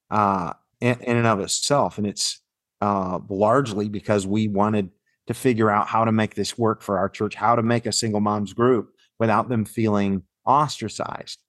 uh, 0.09 0.53
in, 0.81 0.99
in 1.01 1.17
and 1.17 1.27
of 1.27 1.39
itself. 1.39 1.97
And 1.97 2.07
it's 2.07 2.41
uh, 2.81 3.19
largely 3.29 3.89
because 3.89 4.25
we 4.25 4.47
wanted 4.47 4.89
to 5.27 5.33
figure 5.33 5.69
out 5.69 5.87
how 5.87 6.05
to 6.05 6.11
make 6.11 6.35
this 6.35 6.57
work 6.57 6.81
for 6.81 6.97
our 6.97 7.09
church, 7.09 7.35
how 7.35 7.55
to 7.55 7.63
make 7.63 7.85
a 7.85 7.91
single 7.91 8.21
moms 8.21 8.53
group 8.53 8.89
without 9.19 9.49
them 9.49 9.65
feeling 9.65 10.23
ostracized. 10.45 11.41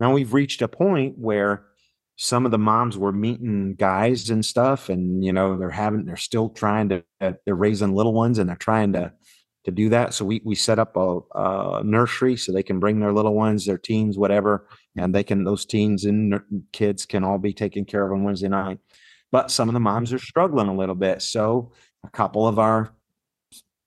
Now 0.00 0.12
we've 0.12 0.34
reached 0.34 0.62
a 0.62 0.68
point 0.68 1.16
where 1.18 1.66
some 2.16 2.44
of 2.44 2.50
the 2.50 2.58
moms 2.58 2.96
were 2.96 3.12
meeting 3.12 3.74
guys 3.74 4.30
and 4.30 4.44
stuff, 4.44 4.88
and 4.88 5.24
you 5.24 5.32
know 5.32 5.56
they're 5.56 5.70
having 5.70 6.04
they're 6.04 6.16
still 6.16 6.48
trying 6.48 6.88
to 6.90 7.04
they're 7.20 7.54
raising 7.54 7.94
little 7.94 8.12
ones 8.12 8.38
and 8.38 8.48
they're 8.48 8.56
trying 8.56 8.92
to 8.92 9.12
to 9.64 9.70
do 9.70 9.88
that. 9.90 10.14
So 10.14 10.24
we 10.24 10.40
we 10.44 10.54
set 10.54 10.78
up 10.78 10.96
a, 10.96 11.20
a, 11.34 11.82
nursery 11.84 12.36
so 12.36 12.52
they 12.52 12.62
can 12.62 12.80
bring 12.80 13.00
their 13.00 13.12
little 13.12 13.34
ones, 13.34 13.64
their 13.64 13.78
teens, 13.78 14.18
whatever, 14.18 14.68
and 14.96 15.14
they 15.14 15.24
can 15.24 15.44
those 15.44 15.64
teens 15.64 16.04
and 16.04 16.40
kids 16.72 17.06
can 17.06 17.24
all 17.24 17.38
be 17.38 17.52
taken 17.52 17.84
care 17.84 18.04
of 18.04 18.12
on 18.12 18.24
Wednesday 18.24 18.48
night. 18.48 18.78
But 19.32 19.50
some 19.50 19.68
of 19.68 19.74
the 19.74 19.80
moms 19.80 20.12
are 20.12 20.18
struggling 20.18 20.68
a 20.68 20.76
little 20.76 20.94
bit, 20.94 21.22
so 21.22 21.72
a 22.04 22.10
couple 22.10 22.46
of 22.46 22.58
our, 22.58 22.94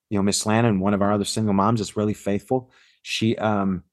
you 0.09 0.17
know, 0.17 0.23
Miss 0.23 0.45
Lana 0.45 0.67
and 0.67 0.81
one 0.81 0.93
of 0.93 1.01
our 1.01 1.13
other 1.13 1.25
single 1.25 1.53
moms 1.53 1.79
is 1.79 1.95
really 1.95 2.15
faithful. 2.15 2.71
She 3.03 3.37
um 3.37 3.83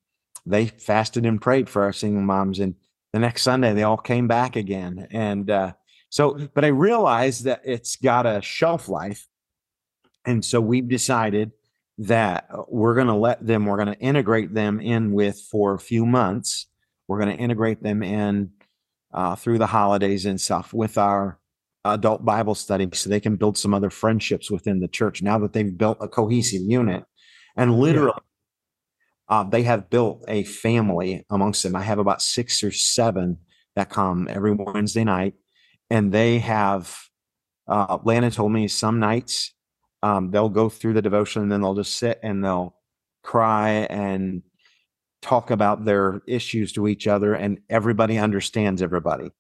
they 0.47 0.67
fasted 0.67 1.25
and 1.25 1.41
prayed 1.41 1.69
for 1.69 1.83
our 1.83 1.93
single 1.93 2.23
moms 2.23 2.61
and 2.61 2.75
the 3.15 3.21
next 3.21 3.43
Sunday 3.43 3.73
they 3.73 3.85
all 3.85 3.97
came 3.97 4.27
back 4.27 4.57
again. 4.57 5.07
And 5.13 5.49
uh, 5.49 5.75
so, 6.11 6.49
but 6.53 6.65
I 6.65 6.69
realized 6.69 7.45
that 7.45 7.63
it's 7.65 7.95
got 7.95 8.27
a 8.27 8.43
shelf 8.43 8.89
life. 8.89 9.29
And 10.27 10.45
so 10.45 10.61
we've 10.61 10.89
decided 10.89 11.53
that 11.99 12.49
we're 12.69 12.95
going 12.95 13.07
to 13.07 13.15
let 13.15 13.47
them, 13.47 13.67
we're 13.67 13.77
going 13.77 13.95
to 13.95 14.01
integrate 14.01 14.53
them 14.53 14.81
in 14.81 15.13
with 15.13 15.41
for 15.51 15.75
a 15.75 15.79
few 15.79 16.05
months. 16.05 16.67
We're 17.07 17.21
going 17.21 17.37
to 17.37 17.43
integrate 17.43 17.83
them 17.83 18.03
in 18.03 18.51
uh, 19.13 19.37
through 19.37 19.59
the 19.59 19.67
holidays 19.67 20.27
and 20.27 20.41
stuff 20.41 20.73
with 20.73 20.99
our 20.99 21.39
adult 21.85 22.25
Bible 22.25 22.55
study 22.55 22.89
so 22.93 23.09
they 23.09 23.21
can 23.21 23.37
build 23.37 23.59
some 23.59 23.75
other 23.75 23.91
friendships 23.91 24.51
within 24.51 24.81
the 24.81 24.89
church 24.89 25.23
now 25.23 25.39
that 25.39 25.53
they've 25.53 25.77
built 25.77 25.99
a 26.01 26.09
cohesive 26.09 26.63
unit. 26.63 27.05
And 27.57 27.79
literally, 27.79 28.19
uh, 29.29 29.45
they 29.45 29.63
have 29.63 29.91
built 29.91 30.25
a 30.29 30.45
family 30.45 31.25
amongst 31.31 31.63
them. 31.63 31.77
I 31.77 31.83
have 31.83 31.99
about 31.99 32.23
six 32.23 32.65
or 32.65 32.73
seven 32.73 33.39
that 33.77 33.91
come 33.91 34.27
every 34.29 34.53
Wednesday 34.53 35.05
night, 35.05 35.35
and 35.91 36.13
they 36.13 36.39
have. 36.41 36.99
Uh, 37.67 37.97
Lana 38.05 38.31
told 38.31 38.53
me 38.53 38.69
some 38.69 39.01
nights 39.01 39.54
um, 40.05 40.31
they'll 40.31 40.51
go 40.51 40.69
through 40.69 40.93
the 40.93 41.01
devotion 41.01 41.43
and 41.43 41.51
then 41.51 41.63
they'll 41.63 41.75
just 41.75 41.97
sit 41.97 42.21
and 42.23 42.45
they'll 42.45 42.77
cry 43.23 43.87
and 43.89 44.43
talk 45.23 45.51
about 45.51 45.87
their 45.87 46.21
issues 46.29 46.73
to 46.73 46.87
each 46.87 47.07
other, 47.07 47.33
and 47.33 47.59
everybody 47.71 48.19
understands 48.19 48.83
everybody, 48.83 49.31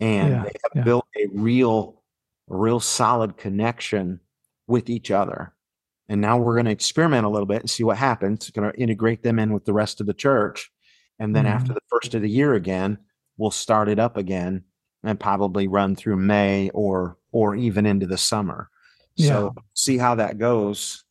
and 0.00 0.30
yeah, 0.30 0.42
they 0.44 0.52
have 0.62 0.72
yeah. 0.76 0.82
built 0.82 1.06
a 1.14 1.26
real, 1.34 2.02
a 2.50 2.56
real 2.56 2.80
solid 2.80 3.36
connection 3.36 4.18
with 4.66 4.88
each 4.88 5.10
other. 5.10 5.52
And 6.08 6.22
now 6.22 6.38
we're 6.38 6.54
going 6.54 6.64
to 6.64 6.72
experiment 6.72 7.26
a 7.26 7.28
little 7.28 7.44
bit 7.44 7.60
and 7.60 7.68
see 7.68 7.84
what 7.84 7.98
happens. 7.98 8.48
Going 8.50 8.72
to 8.72 8.80
integrate 8.80 9.22
them 9.22 9.38
in 9.38 9.52
with 9.52 9.66
the 9.66 9.74
rest 9.74 10.00
of 10.00 10.06
the 10.06 10.14
church. 10.14 10.70
And 11.18 11.36
then 11.36 11.44
mm-hmm. 11.44 11.54
after 11.54 11.74
the 11.74 11.82
first 11.90 12.14
of 12.14 12.22
the 12.22 12.30
year 12.30 12.54
again, 12.54 12.96
we'll 13.36 13.50
start 13.50 13.90
it 13.90 13.98
up 13.98 14.16
again 14.16 14.64
and 15.04 15.20
probably 15.20 15.68
run 15.68 15.96
through 15.96 16.16
May 16.16 16.70
or 16.72 17.18
or 17.30 17.54
even 17.54 17.84
into 17.84 18.06
the 18.06 18.16
summer. 18.16 18.70
Yeah. 19.18 19.28
So 19.28 19.54
see 19.74 19.98
how 19.98 20.14
that 20.16 20.38
goes. 20.38 21.04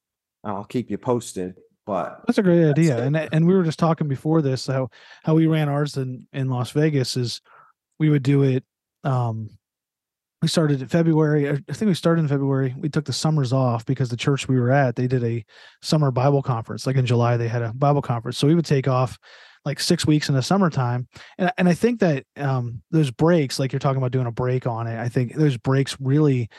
I'll 0.44 0.64
keep 0.64 0.90
you 0.90 0.98
posted. 0.98 1.56
But 1.86 2.22
that's 2.28 2.38
a 2.38 2.44
great 2.44 2.70
idea. 2.70 3.02
And 3.02 3.16
and 3.16 3.48
we 3.48 3.56
were 3.56 3.64
just 3.64 3.80
talking 3.80 4.08
before 4.08 4.42
this 4.42 4.68
how 4.68 4.90
how 5.24 5.36
we 5.36 5.48
ran 5.48 5.70
ours 5.70 5.96
in 5.96 6.28
in 6.34 6.50
Las 6.50 6.72
Vegas 6.72 7.16
is 7.16 7.42
we 7.98 8.10
would 8.10 8.24
do 8.24 8.44
it 8.44 8.66
um 9.06 9.50
we 10.42 10.48
started 10.48 10.82
in 10.82 10.88
February. 10.88 11.50
I 11.50 11.74
think 11.74 11.88
we 11.88 11.96
started 11.96 12.22
in 12.22 12.28
February. 12.28 12.76
We 12.78 12.90
took 12.90 13.06
the 13.06 13.14
summers 13.14 13.54
off 13.54 13.86
because 13.86 14.10
the 14.10 14.18
church 14.18 14.48
we 14.48 14.60
were 14.60 14.70
at, 14.70 14.96
they 14.96 15.08
did 15.08 15.24
a 15.24 15.44
summer 15.82 16.12
Bible 16.12 16.44
conference. 16.44 16.86
Like 16.86 16.96
in 16.96 17.08
July, 17.08 17.38
they 17.38 17.48
had 17.48 17.64
a 17.64 17.74
Bible 17.74 18.04
conference. 18.04 18.38
So 18.38 18.48
we 18.48 18.54
would 18.54 18.66
take 18.66 18.88
off 18.88 19.18
like 19.66 19.80
six 19.80 20.06
weeks 20.06 20.30
in 20.30 20.36
the 20.36 20.44
summertime. 20.44 21.08
And, 21.40 21.52
and 21.58 21.68
I 21.68 21.74
think 21.74 22.00
that 22.02 22.24
um, 22.38 22.84
those 22.92 23.10
breaks, 23.10 23.58
like 23.58 23.72
you're 23.72 23.80
talking 23.80 23.98
about 23.98 24.12
doing 24.12 24.28
a 24.28 24.32
break 24.32 24.68
on 24.68 24.86
it, 24.86 25.00
I 25.00 25.10
think 25.10 25.34
those 25.34 25.58
breaks 25.58 25.98
really 26.00 26.50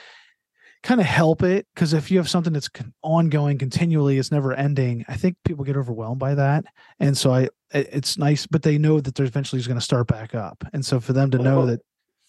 kind 0.82 1.00
of 1.00 1.06
help 1.06 1.42
it 1.42 1.66
because 1.75 1.92
if 1.92 2.11
you 2.11 2.18
have 2.18 2.28
something 2.28 2.52
that's 2.52 2.70
ongoing 3.02 3.58
continually 3.58 4.16
it's 4.16 4.30
never 4.30 4.54
ending 4.54 5.04
i 5.08 5.16
think 5.16 5.37
people 5.44 5.64
get 5.64 5.76
overwhelmed 5.76 6.20
by 6.20 6.35
that 6.35 6.64
and 7.00 7.18
so 7.18 7.32
i 7.32 7.49
it's 7.73 8.16
nice 8.16 8.47
but 8.47 8.62
they 8.62 8.78
know 8.78 9.00
that 9.00 9.14
there's 9.14 9.28
eventually 9.28 9.58
is 9.58 9.66
going 9.66 9.78
to 9.78 9.85
start 9.85 10.06
back 10.06 10.35
up 10.35 10.64
and 10.73 10.87
so 10.87 11.00
for 11.00 11.12
them 11.12 11.30
to 11.30 11.38
know 11.38 11.66
that 11.66 11.80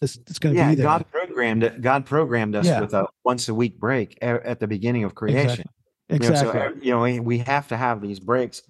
it's, 0.02 0.18
it's 0.28 0.40
going 0.40 0.56
to 0.56 0.62
yeah, 0.62 0.70
be 0.70 0.76
there. 0.76 0.86
God 0.86 1.06
programmed 1.12 1.64
it. 1.64 1.82
God 1.82 2.06
programmed 2.06 2.56
us 2.56 2.66
yeah. 2.66 2.80
with 2.80 2.94
a 2.94 3.08
once 3.24 3.50
a 3.50 3.54
week 3.54 3.78
break 3.80 4.18
at 4.22 4.60
the 4.60 4.68
beginning 4.68 5.04
of 5.04 5.14
creation. 5.14 5.66
Exactly. 6.10 6.38
exactly. 6.38 6.60
You 6.88 6.92
know, 6.94 7.04
so, 7.04 7.08
you 7.12 7.18
know, 7.18 7.22
we 7.24 7.40
have 7.40 7.68
to 7.70 7.78
have 7.78 8.02
these 8.02 8.20
breaks. 8.20 8.62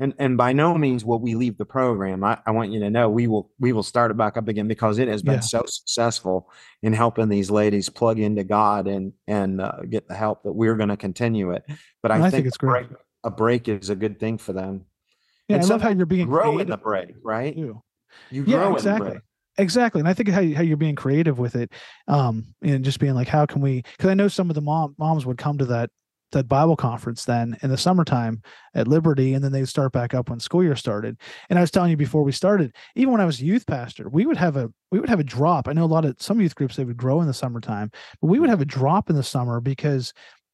And 0.00 0.14
and 0.18 0.36
by 0.36 0.52
no 0.52 0.78
means 0.78 1.04
will 1.04 1.18
we 1.18 1.34
leave 1.34 1.58
the 1.58 1.64
program. 1.64 2.22
I, 2.22 2.38
I 2.46 2.52
want 2.52 2.70
you 2.70 2.78
to 2.80 2.90
know 2.90 3.08
we 3.10 3.26
will 3.26 3.50
we 3.58 3.72
will 3.72 3.82
start 3.82 4.10
it 4.10 4.16
back 4.16 4.36
up 4.36 4.46
again 4.46 4.68
because 4.68 4.98
it 4.98 5.08
has 5.08 5.22
been 5.22 5.34
yeah. 5.34 5.40
so 5.40 5.64
successful 5.66 6.50
in 6.82 6.92
helping 6.92 7.28
these 7.28 7.50
ladies 7.50 7.88
plug 7.88 8.18
into 8.20 8.44
God 8.44 8.86
and 8.86 9.12
and 9.26 9.60
uh, 9.60 9.80
get 9.88 10.06
the 10.06 10.14
help 10.14 10.44
that 10.44 10.52
we're 10.52 10.76
going 10.76 10.90
to 10.90 10.96
continue 10.96 11.50
it. 11.50 11.64
But 12.02 12.12
I, 12.12 12.16
think, 12.16 12.26
I 12.26 12.30
think, 12.30 12.46
it's 12.46 12.56
great. 12.56 12.88
Break, 12.88 13.00
a 13.24 13.30
break 13.30 13.68
is 13.68 13.90
a 13.90 13.96
good 13.96 14.20
thing 14.20 14.38
for 14.38 14.52
them. 14.52 14.84
Yeah, 15.48 15.56
and 15.56 15.64
I 15.64 15.68
love 15.68 15.82
how 15.82 15.88
you're 15.88 16.06
being 16.06 16.28
grow 16.28 16.52
creative. 16.52 16.60
in 16.60 16.70
the 16.70 16.76
break, 16.76 17.14
right? 17.22 17.56
You, 17.56 17.82
you 18.30 18.44
grow 18.44 18.70
yeah, 18.70 18.74
exactly 18.74 19.18
exactly 19.58 20.00
and 20.00 20.08
i 20.08 20.14
think 20.14 20.28
how, 20.28 20.40
you, 20.40 20.54
how 20.54 20.62
you're 20.62 20.76
being 20.76 20.94
creative 20.94 21.38
with 21.38 21.56
it 21.56 21.72
um 22.06 22.54
and 22.62 22.84
just 22.84 23.00
being 23.00 23.14
like 23.14 23.28
how 23.28 23.44
can 23.44 23.60
we 23.60 23.82
because 23.96 24.08
i 24.08 24.14
know 24.14 24.28
some 24.28 24.48
of 24.48 24.54
the 24.54 24.60
mom 24.60 24.94
moms 24.98 25.26
would 25.26 25.36
come 25.36 25.58
to 25.58 25.66
that 25.66 25.90
that 26.32 26.48
bible 26.48 26.76
conference 26.76 27.24
then 27.24 27.56
in 27.62 27.70
the 27.70 27.76
summertime 27.76 28.42
at 28.74 28.88
liberty 28.88 29.34
and 29.34 29.42
then 29.42 29.52
they'd 29.52 29.68
start 29.68 29.92
back 29.92 30.14
up 30.14 30.30
when 30.30 30.40
school 30.40 30.62
year 30.62 30.76
started. 30.76 31.16
And 31.48 31.58
i 31.58 31.62
was 31.62 31.70
telling 31.70 31.90
you 31.90 31.96
before 31.96 32.22
we 32.22 32.32
started 32.32 32.74
even 32.94 33.12
when 33.12 33.20
i 33.20 33.24
was 33.24 33.40
a 33.40 33.44
youth 33.44 33.66
pastor 33.66 34.08
we 34.08 34.26
would 34.26 34.36
have 34.36 34.56
a 34.56 34.70
we 34.90 34.98
would 34.98 35.08
have 35.08 35.20
a 35.20 35.24
drop. 35.24 35.68
I 35.68 35.72
know 35.74 35.84
a 35.84 35.86
lot 35.86 36.04
of 36.04 36.16
some 36.18 36.40
youth 36.40 36.54
groups 36.54 36.76
they 36.76 36.84
would 36.84 36.96
grow 36.96 37.20
in 37.20 37.26
the 37.26 37.34
summertime 37.34 37.90
but 38.20 38.28
we 38.28 38.38
would 38.38 38.46
mm-hmm. 38.46 38.52
have 38.52 38.60
a 38.60 38.66
drop 38.66 39.10
in 39.10 39.16
the 39.16 39.22
summer 39.22 39.60
because 39.60 40.12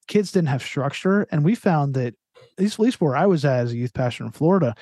kids 0.09 0.33
didn't 0.33 0.49
have 0.49 0.63
structure 0.63 1.27
and 1.31 1.45
we 1.45 1.55
found 1.55 1.95
that 1.95 2.15
at 2.37 2.63
least, 2.63 2.75
at 2.75 2.81
least 2.81 3.01
where 3.01 3.17
i 3.17 3.27
was 3.27 3.45
at 3.45 3.61
as 3.61 3.73
a 3.73 3.77
youth 3.77 3.95
pastor 3.95 4.25
in 4.25 4.31
florida 4.31 4.75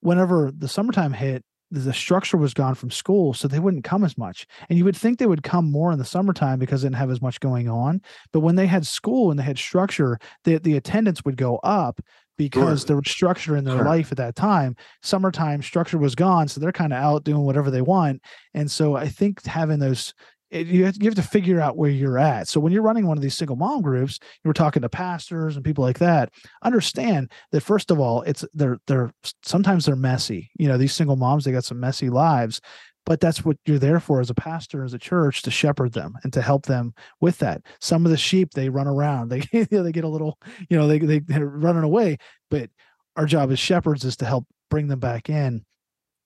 whenever 0.00 0.52
the 0.56 0.68
summertime 0.68 1.12
hit 1.12 1.44
the 1.70 1.92
structure 1.92 2.36
was 2.36 2.54
gone 2.54 2.74
from 2.74 2.90
school, 2.90 3.34
so 3.34 3.48
they 3.48 3.58
wouldn't 3.58 3.84
come 3.84 4.04
as 4.04 4.16
much. 4.16 4.46
And 4.68 4.78
you 4.78 4.84
would 4.84 4.96
think 4.96 5.18
they 5.18 5.26
would 5.26 5.42
come 5.42 5.70
more 5.70 5.92
in 5.92 5.98
the 5.98 6.04
summertime 6.04 6.58
because 6.58 6.82
they 6.82 6.86
didn't 6.86 6.96
have 6.96 7.10
as 7.10 7.22
much 7.22 7.40
going 7.40 7.68
on. 7.68 8.00
But 8.32 8.40
when 8.40 8.56
they 8.56 8.66
had 8.66 8.86
school 8.86 9.30
and 9.30 9.38
they 9.38 9.44
had 9.44 9.58
structure, 9.58 10.18
the, 10.44 10.58
the 10.58 10.76
attendance 10.76 11.24
would 11.24 11.36
go 11.36 11.56
up 11.58 12.00
because 12.38 12.80
sure. 12.80 12.86
there 12.86 12.96
was 12.96 13.10
structure 13.10 13.56
in 13.56 13.64
their 13.64 13.76
sure. 13.76 13.84
life 13.84 14.12
at 14.12 14.18
that 14.18 14.36
time. 14.36 14.76
Summertime 15.02 15.62
structure 15.62 15.98
was 15.98 16.14
gone, 16.14 16.48
so 16.48 16.60
they're 16.60 16.72
kind 16.72 16.92
of 16.92 17.02
out 17.02 17.24
doing 17.24 17.42
whatever 17.42 17.70
they 17.70 17.82
want. 17.82 18.22
And 18.54 18.70
so 18.70 18.94
I 18.96 19.08
think 19.08 19.44
having 19.44 19.78
those 19.78 20.14
it, 20.50 20.66
you, 20.66 20.84
have 20.84 20.94
to, 20.94 21.00
you 21.00 21.06
have 21.06 21.16
to 21.16 21.22
figure 21.22 21.60
out 21.60 21.76
where 21.76 21.90
you're 21.90 22.18
at. 22.18 22.48
So 22.48 22.60
when 22.60 22.72
you're 22.72 22.82
running 22.82 23.06
one 23.06 23.16
of 23.16 23.22
these 23.22 23.36
single 23.36 23.56
mom 23.56 23.82
groups, 23.82 24.18
you 24.44 24.48
were 24.48 24.54
talking 24.54 24.82
to 24.82 24.88
pastors 24.88 25.56
and 25.56 25.64
people 25.64 25.82
like 25.82 25.98
that. 25.98 26.30
Understand 26.62 27.32
that 27.52 27.62
first 27.62 27.90
of 27.90 27.98
all, 27.98 28.22
it's 28.22 28.44
they're 28.54 28.78
they're 28.86 29.12
sometimes 29.42 29.86
they're 29.86 29.96
messy. 29.96 30.50
You 30.58 30.68
know, 30.68 30.78
these 30.78 30.94
single 30.94 31.16
moms 31.16 31.44
they 31.44 31.52
got 31.52 31.64
some 31.64 31.80
messy 31.80 32.10
lives, 32.10 32.60
but 33.04 33.20
that's 33.20 33.44
what 33.44 33.56
you're 33.66 33.78
there 33.78 34.00
for 34.00 34.20
as 34.20 34.30
a 34.30 34.34
pastor, 34.34 34.84
as 34.84 34.94
a 34.94 34.98
church, 34.98 35.42
to 35.42 35.50
shepherd 35.50 35.92
them 35.92 36.14
and 36.22 36.32
to 36.32 36.42
help 36.42 36.66
them 36.66 36.94
with 37.20 37.38
that. 37.38 37.62
Some 37.80 38.04
of 38.04 38.10
the 38.10 38.16
sheep 38.16 38.52
they 38.52 38.68
run 38.68 38.86
around, 38.86 39.28
they 39.30 39.40
they 39.52 39.92
get 39.92 40.04
a 40.04 40.08
little, 40.08 40.38
you 40.68 40.76
know, 40.76 40.86
they 40.86 40.98
they 40.98 41.18
they're 41.20 41.46
running 41.46 41.84
away, 41.84 42.18
but 42.50 42.70
our 43.16 43.26
job 43.26 43.50
as 43.50 43.58
shepherds 43.58 44.04
is 44.04 44.16
to 44.18 44.26
help 44.26 44.46
bring 44.70 44.88
them 44.88 45.00
back 45.00 45.28
in 45.30 45.64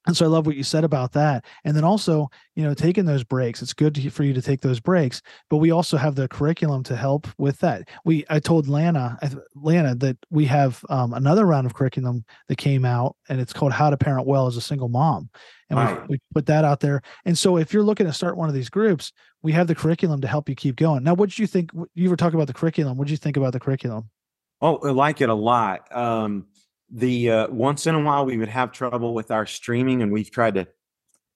and 0.07 0.17
so 0.17 0.25
I 0.25 0.29
love 0.29 0.47
what 0.47 0.57
you 0.57 0.63
said 0.63 0.83
about 0.83 1.13
that. 1.13 1.45
And 1.65 1.77
then 1.77 1.85
also, 1.85 2.31
you 2.57 2.65
know, 2.65 2.73
taking 2.73 3.05
those 3.05 3.23
breaks. 3.23 3.61
It's 3.61 3.75
good 3.75 3.95
to, 3.97 4.11
for 4.11 4.25
you 4.25 4.33
to 4.33 4.41
take 4.41 4.63
those 4.63 4.81
breaks, 4.81 5.21
but 5.51 5.59
we 5.59 5.71
also 5.71 5.99
have 5.99 6.15
the 6.15 6.27
curriculum 6.27 6.83
to 6.85 6.97
help 6.97 7.27
with 7.37 7.59
that. 7.59 7.89
We 8.05 8.25
I 8.31 8.41
told 8.41 8.67
Lana 8.67 9.19
Lana 9.55 9.95
that 9.97 10.17
we 10.31 10.47
have 10.47 10.83
um, 10.89 11.13
another 11.13 11.45
round 11.45 11.67
of 11.67 11.75
curriculum 11.75 12.25
that 12.49 12.57
came 12.57 12.85
out, 12.85 13.17
and 13.29 13.41
it's 13.41 13.53
called 13.53 13.73
How 13.73 13.91
to 13.91 13.97
Parent 13.97 14.27
Well 14.27 14.47
as 14.47 14.57
a 14.57 14.63
Single 14.63 14.89
Mom, 14.89 15.29
and 15.69 15.79
right. 15.79 16.01
we, 16.09 16.15
we 16.15 16.21
put 16.33 16.47
that 16.47 16.65
out 16.65 16.81
there. 16.81 17.03
And 17.27 17.37
so, 17.37 17.59
if 17.59 17.75
you're 17.75 17.83
looking 17.83 18.07
to 18.07 18.13
start 18.13 18.39
one 18.39 18.49
of 18.49 18.55
these 18.55 18.71
groups, 18.71 19.13
we 19.43 19.53
have 19.53 19.67
the 19.67 19.75
curriculum 19.75 20.23
to 20.23 20.29
help 20.29 20.49
you 20.49 20.55
keep 20.55 20.77
going. 20.77 21.03
Now, 21.03 21.15
what 21.15 21.29
did 21.29 21.39
you 21.39 21.47
think? 21.47 21.71
You 21.95 22.09
were 22.09 22.17
talking 22.17 22.37
about 22.37 22.47
the 22.47 22.55
curriculum. 22.55 22.97
What 22.97 23.07
did 23.07 23.13
you 23.13 23.19
think 23.19 23.37
about 23.37 23.53
the 23.53 23.61
curriculum? 23.61 24.09
Oh, 24.63 24.79
I 24.79 24.91
like 24.91 25.21
it 25.21 25.29
a 25.29 25.35
lot. 25.35 25.95
Um, 25.95 26.47
the 26.91 27.31
uh, 27.31 27.49
once 27.51 27.87
in 27.87 27.95
a 27.95 28.01
while 28.01 28.25
we 28.27 28.37
would 28.37 28.49
have 28.49 28.73
trouble 28.73 29.15
with 29.15 29.31
our 29.31 29.47
streaming 29.47 30.03
and 30.03 30.13
we've 30.13 30.31
tried 30.31 30.55
to 30.55 30.67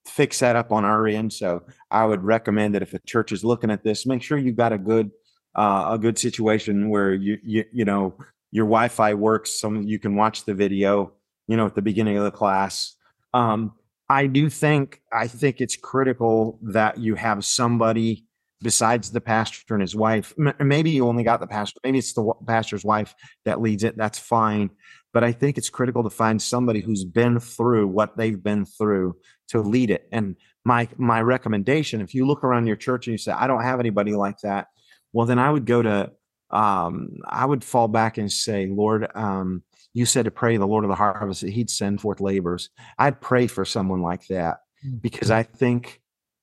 fix 0.06 0.40
that 0.40 0.56
up 0.56 0.73
on 0.73 0.84
our 0.84 1.06
end. 1.06 1.32
So 1.32 1.62
i 1.90 2.04
would 2.04 2.23
recommend 2.23 2.75
that 2.75 2.82
if 2.82 2.94
a 2.94 2.99
church 3.00 3.32
is 3.32 3.44
looking 3.44 3.70
at 3.70 3.84
this 3.84 4.06
make 4.06 4.23
sure 4.23 4.38
you've 4.38 4.56
got 4.56 4.73
a 4.73 4.78
good 4.78 5.11
uh, 5.56 5.90
a 5.92 5.99
good 5.99 6.18
situation 6.18 6.90
where 6.90 7.14
you, 7.14 7.38
you 7.42 7.64
you 7.73 7.84
know 7.84 8.16
your 8.50 8.66
wi-fi 8.66 9.14
works 9.14 9.58
so 9.61 9.73
you 9.73 9.99
can 9.99 10.16
watch 10.16 10.44
the 10.44 10.54
video 10.54 11.12
you 11.46 11.56
know 11.56 11.66
at 11.66 11.75
the 11.75 11.82
beginning 11.82 12.16
of 12.16 12.25
the 12.25 12.30
class. 12.30 12.96
Um, 13.32 13.73
i 14.08 14.26
do 14.26 14.50
think 14.50 15.00
i 15.12 15.26
think 15.26 15.61
it's 15.61 15.76
critical 15.76 16.58
that 16.62 16.99
you 16.99 17.14
have 17.14 17.44
somebody 17.44 18.26
besides 18.62 19.11
the 19.11 19.20
pastor 19.20 19.75
and 19.75 19.82
his 19.82 19.94
wife. 19.94 20.32
Maybe 20.58 20.90
you 20.90 21.06
only 21.06 21.23
got 21.23 21.38
the 21.40 21.46
pastor 21.46 21.78
maybe 21.84 21.99
it's 21.99 22.12
the 22.12 22.32
pastor's 22.46 22.84
wife 22.84 23.14
that 23.44 23.61
leads 23.61 23.84
it 23.84 23.96
that's 23.96 24.18
fine 24.18 24.70
but 25.14 25.23
I 25.23 25.30
think 25.30 25.56
it's 25.56 25.71
critical 25.71 26.02
to 26.02 26.11
find 26.11 26.42
somebody 26.42 26.80
who's 26.80 27.04
been 27.04 27.38
through 27.38 27.87
what 27.87 28.16
they've 28.16 28.42
been 28.42 28.66
through 28.66 29.16
to 29.49 29.61
lead 29.61 29.90
it. 29.90 30.09
And 30.11 30.37
my 30.64 30.88
my 30.99 31.23
recommendation, 31.23 32.00
if 32.00 32.14
you 32.14 32.26
look 32.26 32.42
around 32.42 32.66
your 32.66 32.76
church 32.76 33.06
and 33.06 33.12
you 33.12 33.18
say, 33.18 33.33
I 33.33 33.47
don't 33.47 33.62
have 33.62 33.80
anybody 33.80 34.12
like 34.12 34.40
that, 34.40 34.66
well, 35.12 35.25
then 35.25 35.38
I 35.38 35.50
would 35.50 35.66
go 35.66 35.80
to 35.80 36.11
um, 36.50 37.18
I 37.26 37.47
would 37.47 37.64
fall 37.64 37.88
back 37.88 38.18
and 38.18 38.30
say, 38.30 38.66
Lord, 38.66 39.09
um, 39.14 39.62
you 39.94 40.04
said 40.04 40.25
to 40.25 40.30
pray 40.30 40.56
the 40.56 40.66
Lord 40.66 40.85
of 40.85 40.90
the 40.90 40.97
harvest 40.97 41.42
that 41.42 41.50
He'd 41.50 41.71
send 41.71 42.00
forth 42.00 42.21
laborers. 42.21 42.71
I'd 42.99 43.21
pray 43.21 43.47
for 43.47 43.64
someone 43.64 44.02
like 44.02 44.26
that 44.26 44.59
mm. 44.85 45.00
because 45.00 45.30
I 45.30 45.44
think 45.44 46.00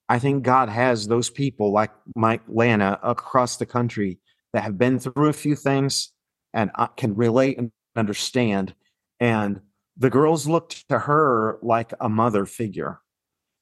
I 0.08 0.18
think 0.18 0.44
God 0.44 0.70
has 0.70 1.08
those 1.08 1.30
people 1.30 1.74
like 1.74 1.92
Mike 2.16 2.42
Lana 2.48 3.00
across 3.04 3.58
the 3.58 3.66
country 3.66 4.20
that 4.54 4.64
have 4.64 4.78
been 4.78 4.98
through 4.98 5.28
a 5.28 5.34
few 5.34 5.56
things 5.56 6.14
and 6.54 6.72
uh, 6.76 6.88
can 6.88 7.16
relate 7.16 7.58
and 7.58 7.72
understand. 7.96 8.74
And 9.20 9.62
the 9.98 10.10
girls 10.10 10.48
looked 10.48 10.88
to 10.90 11.00
her 11.00 11.60
like 11.62 11.94
a 12.00 12.10
mother 12.10 12.46
figure. 12.46 13.00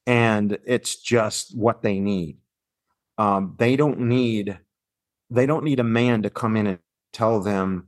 And 0.06 0.58
it's 0.66 0.96
just 0.96 1.56
what 1.56 1.82
they 1.82 2.00
need. 2.00 2.38
Um, 3.18 3.56
they 3.58 3.76
don't 3.76 4.00
need 4.02 4.58
they 5.30 5.46
don't 5.46 5.64
need 5.64 5.80
a 5.80 5.84
man 5.84 6.24
to 6.24 6.30
come 6.30 6.56
in 6.56 6.66
and 6.66 6.80
tell 7.14 7.40
them 7.40 7.88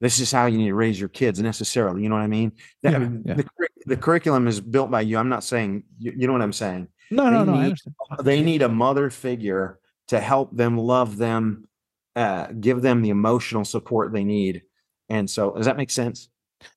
this 0.00 0.20
is 0.20 0.30
how 0.30 0.46
you 0.46 0.58
need 0.58 0.68
to 0.68 0.74
raise 0.74 0.98
your 0.98 1.08
kids 1.08 1.40
necessarily. 1.40 2.02
You 2.02 2.08
know 2.08 2.14
what 2.14 2.22
I 2.22 2.28
mean? 2.28 2.52
That, 2.82 2.92
yeah, 2.92 3.08
yeah. 3.24 3.34
The, 3.34 3.48
the, 3.86 3.96
curriculum 3.96 4.46
is 4.46 4.60
built 4.60 4.90
by 4.90 5.00
you. 5.00 5.18
I'm 5.18 5.28
not 5.28 5.42
saying 5.42 5.82
you, 5.98 6.12
you 6.16 6.26
know 6.26 6.32
what 6.32 6.42
I'm 6.42 6.52
saying. 6.52 6.88
No, 7.10 7.24
they 7.24 7.30
no, 7.30 7.44
no. 7.44 7.60
Need, 7.62 7.76
they 8.22 8.42
need 8.42 8.62
a 8.62 8.68
mother 8.68 9.10
figure 9.10 9.80
to 10.08 10.20
help 10.20 10.56
them 10.56 10.78
love 10.78 11.16
them, 11.16 11.68
uh, 12.14 12.48
give 12.60 12.82
them 12.82 13.02
the 13.02 13.10
emotional 13.10 13.64
support 13.64 14.12
they 14.12 14.24
need, 14.24 14.62
and 15.08 15.28
so, 15.28 15.52
does 15.52 15.66
that 15.66 15.76
make 15.76 15.90
sense? 15.90 16.28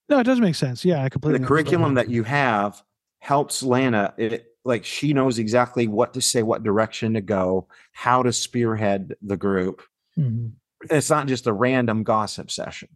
No, 0.10 0.20
it 0.20 0.24
does 0.24 0.40
make 0.40 0.56
sense. 0.56 0.86
Yeah, 0.86 1.04
I 1.04 1.10
completely. 1.10 1.40
The 1.40 1.46
curriculum 1.46 1.96
that 1.96 2.10
you 2.10 2.24
have 2.24 2.82
helps 3.20 3.64
Lana. 3.64 4.14
It 4.18 4.48
like 4.64 4.86
she 4.86 5.14
knows 5.14 5.40
exactly 5.40 5.88
what 5.88 6.14
to 6.14 6.22
say, 6.22 6.44
what 6.44 6.64
direction 6.64 7.16
to 7.16 7.22
go, 7.22 7.68
how 7.94 8.24
to 8.24 8.32
spearhead 8.32 9.16
the 9.22 9.38
group. 9.38 9.82
Mm-hmm. 10.18 10.50
It's 10.90 11.10
not 11.10 11.28
just 11.28 11.48
a 11.48 11.54
random 11.54 12.04
gossip 12.04 12.52
session. 12.52 12.90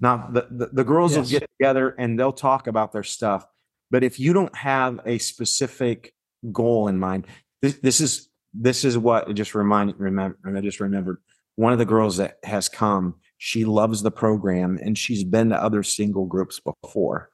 Now, 0.00 0.28
the, 0.30 0.46
the, 0.50 0.66
the 0.72 0.84
girls 0.84 1.16
yes. 1.16 1.20
will 1.20 1.40
get 1.40 1.50
together 1.58 1.94
and 1.98 2.18
they'll 2.18 2.32
talk 2.32 2.66
about 2.66 2.92
their 2.92 3.02
stuff. 3.02 3.46
But 3.90 4.04
if 4.04 4.20
you 4.20 4.32
don't 4.32 4.54
have 4.54 5.00
a 5.06 5.18
specific 5.18 6.12
goal 6.52 6.88
in 6.88 6.98
mind, 6.98 7.26
this, 7.62 7.74
this 7.78 8.00
is 8.00 8.28
this 8.52 8.84
is 8.84 8.96
what 8.96 9.32
just 9.34 9.54
remind 9.54 9.94
remember 9.98 10.38
I 10.44 10.60
just 10.60 10.80
remembered 10.80 11.18
one 11.56 11.72
of 11.72 11.78
the 11.78 11.84
girls 11.84 12.18
that 12.18 12.38
has 12.42 12.68
come 12.68 13.16
she 13.38 13.64
loves 13.64 14.02
the 14.02 14.10
program 14.10 14.78
and 14.82 14.96
she's 14.96 15.24
been 15.24 15.50
to 15.50 15.62
other 15.62 15.82
single 15.82 16.26
groups 16.26 16.60
before. 16.60 17.30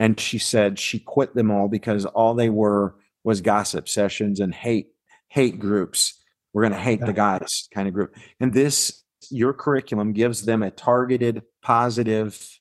And 0.00 0.18
she 0.18 0.38
said 0.38 0.78
she 0.78 0.98
quit 0.98 1.34
them 1.34 1.50
all 1.50 1.68
because 1.68 2.04
all 2.06 2.34
they 2.34 2.50
were 2.50 2.96
was 3.24 3.40
gossip 3.40 3.88
sessions 3.88 4.40
and 4.40 4.54
hate 4.54 4.88
hate 5.28 5.58
groups. 5.58 6.20
We're 6.52 6.62
going 6.62 6.74
to 6.74 6.78
hate 6.78 7.00
the 7.00 7.12
guys 7.12 7.68
kind 7.72 7.88
of 7.88 7.94
group. 7.94 8.14
And 8.40 8.52
this 8.52 9.04
your 9.30 9.52
curriculum 9.52 10.12
gives 10.12 10.44
them 10.44 10.62
a 10.62 10.70
targeted 10.70 11.42
positive 11.62 12.60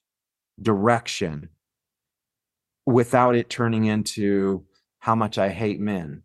direction 0.61 1.49
without 2.85 3.35
it 3.35 3.49
turning 3.49 3.85
into 3.85 4.65
how 4.99 5.15
much 5.15 5.37
I 5.37 5.49
hate 5.49 5.79
men 5.79 6.23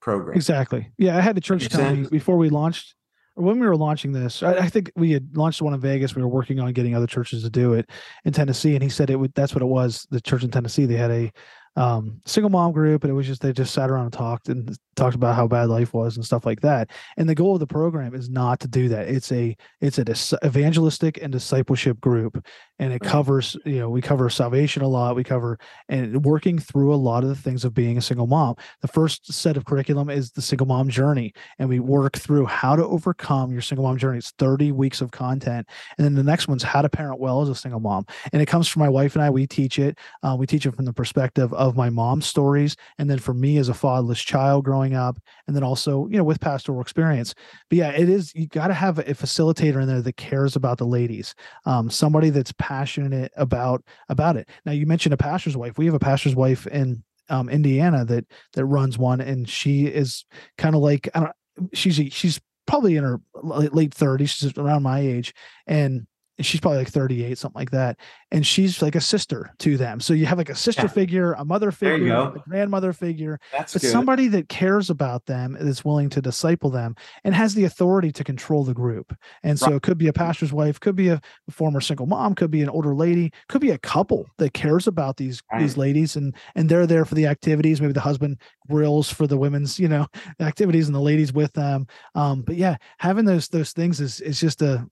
program. 0.00 0.36
Exactly. 0.36 0.90
Yeah, 0.96 1.16
I 1.16 1.20
had 1.20 1.36
the 1.36 1.40
church 1.40 1.68
tell 1.68 1.94
me 1.94 2.06
before 2.08 2.36
we 2.36 2.48
launched 2.48 2.94
when 3.36 3.60
we 3.60 3.66
were 3.66 3.76
launching 3.76 4.12
this, 4.12 4.42
I, 4.42 4.54
I, 4.54 4.68
think 4.68 4.90
we 4.96 5.12
had 5.12 5.36
launched 5.36 5.60
one 5.60 5.74
in 5.74 5.80
Vegas. 5.80 6.16
We 6.16 6.22
were 6.22 6.28
working 6.28 6.58
on 6.58 6.72
getting 6.72 6.94
other 6.94 7.06
churches 7.06 7.42
to 7.42 7.50
do 7.50 7.74
it 7.74 7.88
in 8.24 8.32
Tennessee, 8.32 8.74
and 8.74 8.82
he 8.82 8.88
said 8.88 9.10
it 9.10 9.16
would. 9.16 9.34
That's 9.34 9.54
what 9.54 9.62
it 9.62 9.66
was. 9.66 10.06
The 10.10 10.20
church 10.20 10.42
in 10.42 10.50
Tennessee, 10.50 10.86
they 10.86 10.96
had 10.96 11.10
a 11.10 11.32
um, 11.76 12.22
single 12.24 12.50
mom 12.50 12.72
group, 12.72 13.04
and 13.04 13.10
it 13.10 13.14
was 13.14 13.26
just 13.26 13.42
they 13.42 13.52
just 13.52 13.74
sat 13.74 13.90
around 13.90 14.04
and 14.04 14.12
talked 14.12 14.48
and 14.48 14.76
talked 14.96 15.14
about 15.14 15.36
how 15.36 15.46
bad 15.46 15.68
life 15.68 15.92
was 15.92 16.16
and 16.16 16.24
stuff 16.24 16.46
like 16.46 16.60
that. 16.62 16.90
And 17.16 17.28
the 17.28 17.34
goal 17.34 17.54
of 17.54 17.60
the 17.60 17.66
program 17.66 18.14
is 18.14 18.28
not 18.28 18.60
to 18.60 18.68
do 18.68 18.88
that. 18.88 19.08
It's 19.08 19.30
a 19.30 19.56
it's 19.80 19.98
a 19.98 20.04
dis- 20.04 20.34
evangelistic 20.44 21.22
and 21.22 21.30
discipleship 21.30 22.00
group, 22.00 22.44
and 22.78 22.92
it 22.92 23.00
covers 23.00 23.56
you 23.64 23.78
know 23.78 23.90
we 23.90 24.00
cover 24.00 24.28
salvation 24.30 24.82
a 24.82 24.88
lot. 24.88 25.14
We 25.14 25.24
cover 25.24 25.58
and 25.88 26.24
working 26.24 26.58
through 26.58 26.92
a 26.92 26.96
lot 26.96 27.22
of 27.22 27.28
the 27.28 27.36
things 27.36 27.64
of 27.64 27.74
being 27.74 27.98
a 27.98 28.02
single 28.02 28.26
mom. 28.26 28.56
The 28.82 28.88
first 28.88 29.32
set 29.32 29.56
of 29.56 29.64
curriculum 29.64 30.10
is 30.10 30.32
the 30.32 30.42
single 30.42 30.66
mom 30.66 30.88
journey, 30.88 31.34
and 31.58 31.68
we 31.68 31.78
work 31.78 32.16
through 32.16 32.46
how 32.46 32.74
to 32.74 32.84
overcome 32.84 33.52
your 33.52 33.62
single 33.62 33.84
mom 33.84 33.98
journey. 33.98 34.18
It's 34.18 34.32
thirty 34.38 34.72
weeks 34.72 35.00
of 35.00 35.10
content, 35.10 35.68
and 35.98 36.04
then 36.04 36.14
the 36.14 36.24
next 36.24 36.48
one's 36.48 36.62
how 36.62 36.82
to 36.82 36.88
parent 36.88 37.20
well 37.20 37.42
as 37.42 37.48
a 37.48 37.54
single 37.54 37.80
mom, 37.80 38.06
and 38.32 38.42
it 38.42 38.46
comes 38.46 38.66
from 38.66 38.80
my 38.80 38.88
wife 38.88 39.14
and 39.14 39.22
I. 39.22 39.30
We 39.30 39.46
teach 39.46 39.78
it. 39.78 39.98
Uh, 40.22 40.36
we 40.38 40.46
teach 40.46 40.64
it 40.64 40.74
from 40.74 40.86
the 40.86 40.92
perspective 40.92 41.52
of 41.52 41.66
of 41.66 41.76
my 41.76 41.90
mom's 41.90 42.26
stories 42.26 42.76
and 42.98 43.10
then 43.10 43.18
for 43.18 43.34
me 43.34 43.58
as 43.58 43.68
a 43.68 43.74
fatherless 43.74 44.22
child 44.22 44.64
growing 44.64 44.85
up 44.94 45.18
and 45.46 45.56
then 45.56 45.62
also 45.62 46.06
you 46.08 46.16
know 46.16 46.24
with 46.24 46.40
pastoral 46.40 46.80
experience. 46.80 47.34
But 47.68 47.78
yeah 47.78 47.90
it 47.90 48.08
is 48.08 48.34
you 48.34 48.46
got 48.46 48.68
to 48.68 48.74
have 48.74 48.98
a 48.98 49.04
facilitator 49.04 49.80
in 49.80 49.88
there 49.88 50.02
that 50.02 50.16
cares 50.16 50.56
about 50.56 50.78
the 50.78 50.86
ladies 50.86 51.34
um, 51.64 51.90
somebody 51.90 52.30
that's 52.30 52.52
passionate 52.58 53.32
about 53.36 53.84
about 54.08 54.36
it. 54.36 54.48
Now 54.64 54.72
you 54.72 54.86
mentioned 54.86 55.14
a 55.14 55.18
pastor's 55.18 55.56
wife. 55.56 55.78
We 55.78 55.86
have 55.86 55.94
a 55.94 55.98
pastor's 55.98 56.34
wife 56.34 56.66
in 56.66 57.02
um, 57.28 57.48
indiana 57.48 58.04
that 58.04 58.24
that 58.52 58.64
runs 58.66 58.98
one 58.98 59.20
and 59.20 59.48
she 59.48 59.86
is 59.86 60.24
kind 60.58 60.76
of 60.76 60.80
like 60.80 61.08
i 61.14 61.18
don't 61.18 61.32
she's 61.72 61.96
she's 62.12 62.40
probably 62.66 62.96
in 62.96 63.04
her 63.04 63.20
late 63.42 63.94
30s 63.94 64.28
she's 64.28 64.58
around 64.58 64.82
my 64.82 65.00
age 65.00 65.34
and 65.66 66.06
she's 66.40 66.60
probably 66.60 66.78
like 66.78 66.88
38 66.88 67.38
something 67.38 67.58
like 67.58 67.70
that 67.70 67.98
and 68.30 68.46
she's 68.46 68.82
like 68.82 68.94
a 68.94 69.00
sister 69.00 69.54
to 69.58 69.76
them 69.76 70.00
so 70.00 70.12
you 70.12 70.26
have 70.26 70.38
like 70.38 70.50
a 70.50 70.54
sister 70.54 70.82
yeah. 70.82 70.88
figure 70.88 71.32
a 71.34 71.44
mother 71.44 71.70
figure 71.70 72.14
a 72.14 72.34
grandmother 72.48 72.92
figure 72.92 73.40
That's 73.52 73.72
but 73.72 73.82
good. 73.82 73.90
somebody 73.90 74.28
that 74.28 74.48
cares 74.48 74.90
about 74.90 75.26
them 75.26 75.56
that's 75.58 75.84
willing 75.84 76.10
to 76.10 76.20
disciple 76.20 76.70
them 76.70 76.94
and 77.24 77.34
has 77.34 77.54
the 77.54 77.64
authority 77.64 78.12
to 78.12 78.24
control 78.24 78.64
the 78.64 78.74
group 78.74 79.16
and 79.42 79.58
so 79.58 79.68
right. 79.68 79.76
it 79.76 79.82
could 79.82 79.98
be 79.98 80.08
a 80.08 80.12
pastor's 80.12 80.52
wife 80.52 80.78
could 80.78 80.96
be 80.96 81.08
a 81.08 81.20
former 81.50 81.80
single 81.80 82.06
mom 82.06 82.34
could 82.34 82.50
be 82.50 82.62
an 82.62 82.68
older 82.68 82.94
lady 82.94 83.32
could 83.48 83.60
be 83.60 83.70
a 83.70 83.78
couple 83.78 84.26
that 84.38 84.52
cares 84.52 84.86
about 84.86 85.16
these 85.16 85.42
right. 85.52 85.60
these 85.60 85.76
ladies 85.76 86.16
and 86.16 86.34
and 86.54 86.68
they're 86.68 86.86
there 86.86 87.04
for 87.04 87.14
the 87.14 87.26
activities 87.26 87.80
maybe 87.80 87.92
the 87.92 88.00
husband 88.00 88.38
grills 88.68 89.10
for 89.10 89.26
the 89.26 89.36
women's 89.36 89.78
you 89.78 89.88
know 89.88 90.06
activities 90.40 90.86
and 90.86 90.94
the 90.94 91.00
ladies 91.00 91.32
with 91.32 91.52
them 91.54 91.86
um 92.14 92.42
but 92.42 92.56
yeah 92.56 92.76
having 92.98 93.24
those 93.24 93.48
those 93.48 93.72
things 93.72 94.00
is 94.00 94.20
is 94.20 94.38
just 94.40 94.60
a 94.60 94.86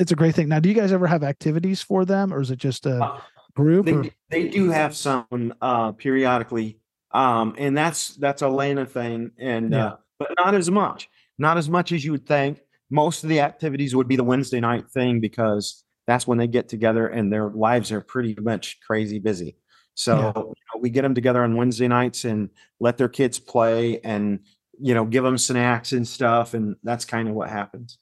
it's 0.00 0.12
a 0.12 0.16
great 0.16 0.34
thing. 0.34 0.48
Now, 0.48 0.58
do 0.58 0.68
you 0.68 0.74
guys 0.74 0.92
ever 0.92 1.06
have 1.06 1.22
activities 1.22 1.82
for 1.82 2.04
them, 2.04 2.32
or 2.32 2.40
is 2.40 2.50
it 2.50 2.58
just 2.58 2.86
a 2.86 3.04
uh, 3.04 3.20
group? 3.54 3.86
They, 3.86 4.12
they 4.30 4.48
do 4.48 4.70
have 4.70 4.96
some 4.96 5.54
uh, 5.60 5.92
periodically, 5.92 6.80
um, 7.12 7.54
and 7.58 7.76
that's 7.76 8.16
that's 8.16 8.40
a 8.42 8.48
Lana 8.48 8.86
thing, 8.86 9.32
and 9.38 9.72
yeah. 9.72 9.86
uh, 9.86 9.96
but 10.18 10.30
not 10.38 10.54
as 10.54 10.70
much, 10.70 11.08
not 11.38 11.58
as 11.58 11.68
much 11.68 11.92
as 11.92 12.04
you 12.04 12.12
would 12.12 12.26
think. 12.26 12.60
Most 12.90 13.22
of 13.22 13.28
the 13.28 13.40
activities 13.40 13.94
would 13.94 14.08
be 14.08 14.16
the 14.16 14.24
Wednesday 14.24 14.58
night 14.58 14.90
thing 14.90 15.20
because 15.20 15.84
that's 16.08 16.26
when 16.26 16.38
they 16.38 16.48
get 16.48 16.68
together 16.68 17.06
and 17.06 17.32
their 17.32 17.50
lives 17.50 17.92
are 17.92 18.00
pretty 18.00 18.34
much 18.40 18.78
crazy 18.84 19.20
busy. 19.20 19.56
So 19.94 20.16
yeah. 20.16 20.32
you 20.34 20.42
know, 20.42 20.80
we 20.80 20.90
get 20.90 21.02
them 21.02 21.14
together 21.14 21.44
on 21.44 21.56
Wednesday 21.56 21.86
nights 21.86 22.24
and 22.24 22.48
let 22.80 22.96
their 22.98 23.08
kids 23.08 23.38
play 23.38 24.00
and 24.00 24.40
you 24.80 24.94
know 24.94 25.04
give 25.04 25.22
them 25.22 25.36
snacks 25.36 25.92
and 25.92 26.08
stuff, 26.08 26.54
and 26.54 26.76
that's 26.82 27.04
kind 27.04 27.28
of 27.28 27.34
what 27.34 27.50
happens. 27.50 27.98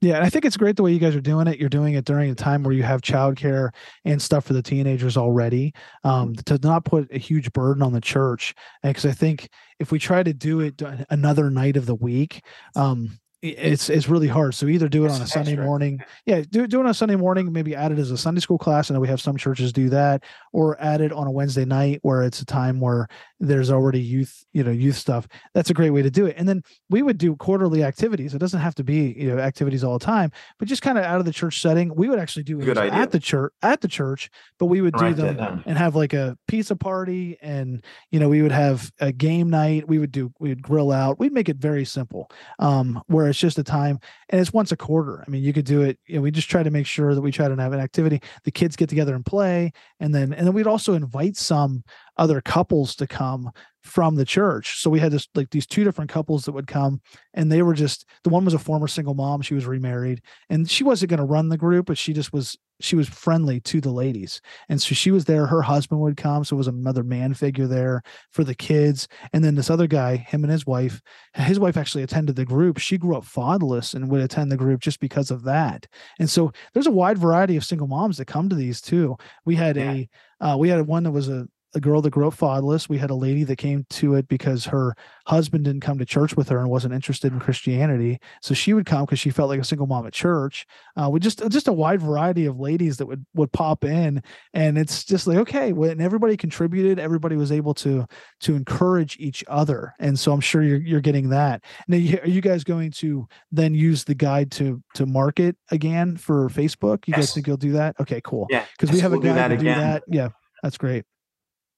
Yeah, 0.00 0.16
and 0.16 0.24
I 0.24 0.30
think 0.30 0.46
it's 0.46 0.56
great 0.56 0.76
the 0.76 0.82
way 0.82 0.92
you 0.92 0.98
guys 0.98 1.14
are 1.14 1.20
doing 1.20 1.46
it. 1.46 1.58
You're 1.58 1.68
doing 1.68 1.94
it 1.94 2.06
during 2.06 2.30
a 2.30 2.34
time 2.34 2.62
where 2.62 2.72
you 2.72 2.82
have 2.82 3.02
childcare 3.02 3.68
and 4.06 4.20
stuff 4.20 4.46
for 4.46 4.54
the 4.54 4.62
teenagers 4.62 5.18
already. 5.18 5.74
Um, 6.04 6.34
to 6.46 6.58
not 6.62 6.86
put 6.86 7.12
a 7.12 7.18
huge 7.18 7.52
burden 7.52 7.82
on 7.82 7.92
the 7.92 8.00
church, 8.00 8.54
because 8.82 9.04
I 9.04 9.12
think 9.12 9.50
if 9.78 9.92
we 9.92 9.98
try 9.98 10.22
to 10.22 10.32
do 10.32 10.60
it 10.60 10.80
another 11.10 11.50
night 11.50 11.76
of 11.76 11.84
the 11.84 11.94
week, 11.94 12.42
um, 12.76 13.18
it's 13.42 13.88
it's 13.88 14.08
really 14.08 14.28
hard. 14.28 14.54
So 14.54 14.66
either 14.66 14.88
do 14.88 15.04
it 15.04 15.10
on 15.10 15.20
a 15.20 15.26
Sunday 15.26 15.56
morning, 15.56 16.00
yeah, 16.26 16.42
do 16.48 16.66
do 16.66 16.80
it 16.80 16.84
on 16.84 16.90
a 16.90 16.94
Sunday 16.94 17.16
morning, 17.16 17.52
maybe 17.52 17.74
add 17.74 17.92
it 17.92 17.98
as 17.98 18.10
a 18.10 18.18
Sunday 18.18 18.40
school 18.40 18.58
class. 18.58 18.90
I 18.90 18.94
know 18.94 19.00
we 19.00 19.08
have 19.08 19.20
some 19.20 19.36
churches 19.36 19.72
do 19.72 19.88
that, 19.90 20.24
or 20.52 20.80
add 20.80 21.00
it 21.00 21.12
on 21.12 21.26
a 21.26 21.30
Wednesday 21.30 21.64
night 21.64 22.00
where 22.02 22.22
it's 22.22 22.40
a 22.40 22.46
time 22.46 22.80
where 22.80 23.06
there's 23.40 23.70
already 23.70 24.00
youth, 24.00 24.44
you 24.52 24.62
know, 24.62 24.70
youth 24.70 24.96
stuff. 24.96 25.26
That's 25.54 25.70
a 25.70 25.74
great 25.74 25.90
way 25.90 26.02
to 26.02 26.10
do 26.10 26.26
it. 26.26 26.36
And 26.36 26.48
then 26.48 26.62
we 26.90 27.02
would 27.02 27.18
do 27.18 27.34
quarterly 27.36 27.82
activities. 27.82 28.34
It 28.34 28.38
doesn't 28.38 28.60
have 28.60 28.74
to 28.76 28.84
be 28.84 29.14
you 29.16 29.28
know 29.28 29.38
activities 29.38 29.82
all 29.82 29.98
the 29.98 30.04
time, 30.04 30.30
but 30.58 30.68
just 30.68 30.82
kind 30.82 30.98
of 30.98 31.04
out 31.04 31.18
of 31.18 31.24
the 31.24 31.32
church 31.32 31.60
setting. 31.60 31.94
We 31.94 32.08
would 32.08 32.18
actually 32.18 32.42
do 32.42 32.60
it 32.60 32.76
at 32.76 33.10
the 33.10 33.18
church 33.18 33.52
at 33.62 33.80
the 33.80 33.88
church, 33.88 34.30
but 34.58 34.66
we 34.66 34.80
would 34.80 34.94
do 34.94 35.14
them 35.14 35.62
and 35.66 35.78
have 35.78 35.96
like 35.96 36.12
a 36.12 36.36
pizza 36.46 36.76
party, 36.76 37.38
and 37.40 37.82
you 38.10 38.20
know 38.20 38.28
we 38.28 38.42
would 38.42 38.52
have 38.52 38.92
a 39.00 39.10
game 39.10 39.48
night. 39.50 39.88
We 39.88 39.98
would 39.98 40.12
do 40.12 40.32
we 40.38 40.50
would 40.50 40.62
grill 40.62 40.92
out. 40.92 41.18
We'd 41.18 41.32
make 41.32 41.48
it 41.48 41.56
very 41.56 41.84
simple. 41.84 42.30
Um, 42.58 43.02
where 43.06 43.28
it's 43.28 43.38
just 43.38 43.58
a 43.58 43.64
time 43.64 43.98
and 44.28 44.40
it's 44.40 44.52
once 44.52 44.72
a 44.72 44.76
quarter. 44.76 45.24
I 45.26 45.30
mean, 45.30 45.42
you 45.42 45.52
could 45.52 45.64
do 45.64 45.82
it. 45.82 45.98
You 46.06 46.16
know, 46.16 46.22
we 46.22 46.30
just 46.30 46.50
try 46.50 46.62
to 46.62 46.70
make 46.70 46.86
sure 46.86 47.14
that 47.14 47.20
we 47.20 47.32
try 47.32 47.48
to 47.48 47.56
have 47.56 47.72
an 47.72 47.80
activity. 47.80 48.20
The 48.44 48.50
kids 48.50 48.76
get 48.76 48.88
together 48.88 49.14
and 49.14 49.24
play, 49.24 49.72
and 49.98 50.14
then 50.14 50.32
and 50.32 50.46
then 50.46 50.54
we'd 50.54 50.66
also 50.66 50.94
invite 50.94 51.36
some 51.36 51.84
other 52.20 52.40
couples 52.42 52.94
to 52.94 53.06
come 53.06 53.50
from 53.82 54.14
the 54.14 54.26
church. 54.26 54.78
So 54.78 54.90
we 54.90 55.00
had 55.00 55.10
this 55.10 55.26
like 55.34 55.50
these 55.50 55.66
two 55.66 55.84
different 55.84 56.10
couples 56.10 56.44
that 56.44 56.52
would 56.52 56.66
come 56.66 57.00
and 57.32 57.50
they 57.50 57.62
were 57.62 57.72
just 57.72 58.04
the 58.24 58.30
one 58.30 58.44
was 58.44 58.54
a 58.54 58.58
former 58.58 58.86
single 58.86 59.14
mom, 59.14 59.40
she 59.40 59.54
was 59.54 59.66
remarried 59.66 60.20
and 60.50 60.70
she 60.70 60.84
wasn't 60.84 61.08
going 61.08 61.18
to 61.18 61.24
run 61.24 61.48
the 61.48 61.56
group, 61.56 61.86
but 61.86 61.98
she 61.98 62.12
just 62.12 62.32
was 62.32 62.58
she 62.82 62.96
was 62.96 63.08
friendly 63.08 63.60
to 63.60 63.80
the 63.80 63.90
ladies. 63.90 64.40
And 64.68 64.80
so 64.80 64.94
she 64.94 65.10
was 65.10 65.24
there, 65.24 65.46
her 65.46 65.62
husband 65.62 66.00
would 66.00 66.16
come, 66.16 66.44
so 66.44 66.56
it 66.56 66.58
was 66.58 66.68
another 66.68 67.02
man 67.02 67.34
figure 67.34 67.66
there 67.66 68.02
for 68.30 68.42
the 68.44 68.54
kids. 68.54 69.06
And 69.32 69.44
then 69.44 69.54
this 69.54 69.70
other 69.70 69.86
guy, 69.86 70.16
him 70.16 70.44
and 70.44 70.52
his 70.52 70.66
wife, 70.66 71.00
his 71.34 71.58
wife 71.58 71.76
actually 71.76 72.02
attended 72.02 72.36
the 72.36 72.44
group. 72.44 72.78
She 72.78 72.96
grew 72.98 73.16
up 73.16 73.24
fatherless 73.24 73.92
and 73.94 74.10
would 74.10 74.22
attend 74.22 74.50
the 74.50 74.56
group 74.56 74.80
just 74.80 75.00
because 75.00 75.30
of 75.30 75.44
that. 75.44 75.86
And 76.18 76.28
so 76.28 76.52
there's 76.72 76.86
a 76.86 76.90
wide 76.90 77.18
variety 77.18 77.56
of 77.56 77.64
single 77.64 77.86
moms 77.86 78.16
that 78.16 78.26
come 78.26 78.48
to 78.48 78.56
these 78.56 78.80
too. 78.80 79.16
We 79.44 79.56
had 79.56 79.76
yeah. 79.76 79.92
a 79.92 80.08
uh, 80.42 80.56
we 80.56 80.70
had 80.70 80.86
one 80.86 81.02
that 81.02 81.10
was 81.10 81.28
a 81.28 81.46
a 81.74 81.80
girl 81.80 82.02
that 82.02 82.10
grew 82.10 82.26
up 82.26 82.34
fatherless. 82.34 82.88
We 82.88 82.98
had 82.98 83.10
a 83.10 83.14
lady 83.14 83.44
that 83.44 83.56
came 83.56 83.86
to 83.90 84.14
it 84.14 84.28
because 84.28 84.66
her 84.66 84.96
husband 85.26 85.64
didn't 85.64 85.82
come 85.82 85.98
to 85.98 86.04
church 86.04 86.36
with 86.36 86.48
her 86.48 86.58
and 86.58 86.68
wasn't 86.68 86.94
interested 86.94 87.32
in 87.32 87.38
Christianity. 87.38 88.18
So 88.42 88.54
she 88.54 88.72
would 88.72 88.86
come 88.86 89.04
because 89.04 89.20
she 89.20 89.30
felt 89.30 89.48
like 89.48 89.60
a 89.60 89.64
single 89.64 89.86
mom 89.86 90.06
at 90.06 90.12
church. 90.12 90.66
Uh, 90.96 91.08
we 91.10 91.20
just 91.20 91.48
just 91.50 91.68
a 91.68 91.72
wide 91.72 92.00
variety 92.00 92.46
of 92.46 92.58
ladies 92.58 92.96
that 92.96 93.06
would 93.06 93.24
would 93.34 93.52
pop 93.52 93.84
in, 93.84 94.22
and 94.52 94.76
it's 94.78 95.04
just 95.04 95.26
like 95.26 95.38
okay, 95.38 95.72
when 95.72 96.00
everybody 96.00 96.36
contributed, 96.36 96.98
everybody 96.98 97.36
was 97.36 97.52
able 97.52 97.74
to 97.74 98.06
to 98.40 98.56
encourage 98.56 99.16
each 99.20 99.44
other, 99.46 99.94
and 100.00 100.18
so 100.18 100.32
I'm 100.32 100.40
sure 100.40 100.62
you're 100.62 100.80
you're 100.80 101.00
getting 101.00 101.30
that. 101.30 101.62
Now, 101.86 101.96
are 101.96 102.28
you 102.28 102.40
guys 102.40 102.64
going 102.64 102.90
to 102.92 103.28
then 103.52 103.74
use 103.74 104.04
the 104.04 104.14
guide 104.14 104.50
to 104.52 104.82
to 104.94 105.06
market 105.06 105.56
again 105.70 106.16
for 106.16 106.48
Facebook? 106.48 107.06
You 107.06 107.12
yes. 107.12 107.18
guys 107.18 107.34
think 107.34 107.46
you'll 107.46 107.56
do 107.56 107.72
that? 107.72 107.94
Okay, 108.00 108.20
cool. 108.24 108.46
Yeah, 108.50 108.64
because 108.72 108.92
we 108.94 109.00
have 109.00 109.12
a 109.12 109.20
guide 109.20 109.48
to 109.48 109.56
do 109.56 109.64
that. 109.64 110.02
Yeah, 110.08 110.30
that's 110.62 110.76
great. 110.76 111.04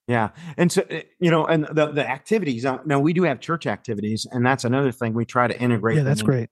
Yeah, 0.08 0.30
and 0.56 0.70
so 0.70 0.82
eh, 0.90 1.02
you 1.20 1.30
know, 1.30 1.46
and 1.46 1.64
the 1.70 1.92
the 1.92 2.08
activities. 2.08 2.64
Uh, 2.64 2.78
now 2.84 2.98
we 2.98 3.12
do 3.12 3.22
have 3.22 3.40
church 3.40 3.66
activities, 3.66 4.26
and 4.30 4.44
that's 4.44 4.64
another 4.64 4.90
thing 4.90 5.14
we 5.14 5.24
try 5.24 5.46
to 5.46 5.58
integrate. 5.60 5.98
Yeah, 5.98 6.02
that's 6.02 6.22
great. 6.22 6.50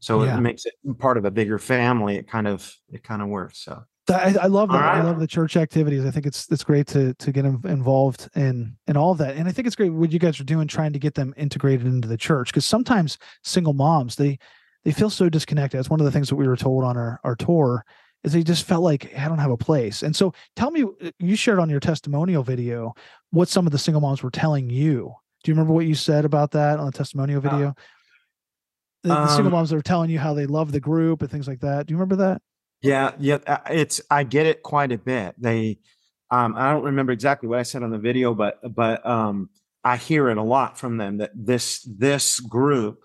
So 0.00 0.24
yeah. 0.24 0.36
it 0.36 0.40
makes 0.40 0.66
it 0.66 0.74
part 0.98 1.16
of 1.16 1.24
a 1.24 1.30
bigger 1.30 1.58
family. 1.58 2.16
It 2.16 2.28
kind 2.28 2.48
of 2.48 2.72
it 2.88 3.04
kind 3.04 3.22
of 3.22 3.28
works. 3.28 3.62
So 3.64 3.84
I, 4.08 4.34
I 4.42 4.46
love 4.46 4.70
that. 4.70 4.80
Right. 4.80 4.98
I 4.98 5.02
love 5.02 5.20
the 5.20 5.26
church 5.26 5.56
activities. 5.56 6.04
I 6.04 6.10
think 6.10 6.26
it's 6.26 6.50
it's 6.50 6.64
great 6.64 6.86
to 6.88 7.14
to 7.14 7.32
get 7.32 7.42
them 7.42 7.60
involved 7.64 8.28
in 8.34 8.76
in 8.86 8.96
all 8.96 9.12
of 9.12 9.18
that, 9.18 9.36
and 9.36 9.48
I 9.48 9.52
think 9.52 9.66
it's 9.66 9.76
great 9.76 9.90
what 9.90 10.12
you 10.12 10.18
guys 10.18 10.40
are 10.40 10.44
doing, 10.44 10.66
trying 10.66 10.92
to 10.92 10.98
get 10.98 11.14
them 11.14 11.34
integrated 11.36 11.86
into 11.86 12.08
the 12.08 12.16
church. 12.16 12.48
Because 12.48 12.66
sometimes 12.66 13.18
single 13.44 13.72
moms 13.72 14.16
they 14.16 14.38
they 14.84 14.92
feel 14.92 15.10
so 15.10 15.28
disconnected. 15.28 15.78
That's 15.78 15.90
one 15.90 16.00
of 16.00 16.06
the 16.06 16.12
things 16.12 16.28
that 16.28 16.36
we 16.36 16.48
were 16.48 16.56
told 16.56 16.84
on 16.84 16.96
our 16.96 17.20
our 17.24 17.36
tour 17.36 17.84
is 18.24 18.32
they 18.32 18.42
just 18.42 18.66
felt 18.66 18.82
like 18.82 19.16
I 19.16 19.28
don't 19.28 19.38
have 19.38 19.50
a 19.50 19.56
place. 19.56 20.02
And 20.02 20.14
so 20.14 20.34
tell 20.56 20.70
me, 20.70 20.82
uh, 20.82 21.10
you 21.18 21.36
shared 21.36 21.58
on 21.58 21.70
your 21.70 21.80
testimonial 21.80 22.42
video 22.42 22.94
what 23.30 23.48
some 23.48 23.66
of 23.66 23.72
the 23.72 23.78
single 23.78 24.00
moms 24.00 24.22
were 24.22 24.30
telling 24.30 24.68
you. 24.68 25.14
Do 25.42 25.50
you 25.50 25.54
remember 25.54 25.72
what 25.72 25.86
you 25.86 25.94
said 25.94 26.24
about 26.24 26.50
that 26.52 26.78
on 26.78 26.86
the 26.86 26.92
testimonial 26.92 27.38
uh, 27.38 27.40
video? 27.40 27.68
Uh, 27.68 27.72
the, 29.02 29.08
the 29.08 29.20
um, 29.20 29.28
single 29.28 29.50
moms 29.50 29.70
that 29.70 29.76
were 29.76 29.82
telling 29.82 30.10
you 30.10 30.18
how 30.18 30.34
they 30.34 30.46
love 30.46 30.72
the 30.72 30.80
group 30.80 31.22
and 31.22 31.30
things 31.30 31.48
like 31.48 31.60
that. 31.60 31.86
Do 31.86 31.92
you 31.92 31.96
remember 31.96 32.16
that? 32.16 32.42
Yeah, 32.82 33.12
yeah. 33.18 33.38
Uh, 33.46 33.58
it's 33.70 34.00
I 34.10 34.24
get 34.24 34.46
it 34.46 34.62
quite 34.62 34.92
a 34.92 34.98
bit. 34.98 35.34
They, 35.38 35.78
um, 36.30 36.54
I 36.56 36.72
don't 36.72 36.84
remember 36.84 37.12
exactly 37.12 37.48
what 37.48 37.58
I 37.58 37.62
said 37.62 37.82
on 37.82 37.90
the 37.90 37.98
video, 37.98 38.34
but 38.34 38.58
but 38.74 39.04
um, 39.06 39.50
I 39.84 39.96
hear 39.96 40.28
it 40.28 40.38
a 40.38 40.42
lot 40.42 40.78
from 40.78 40.96
them 40.96 41.18
that 41.18 41.30
this 41.34 41.86
this 41.88 42.40
group 42.40 43.04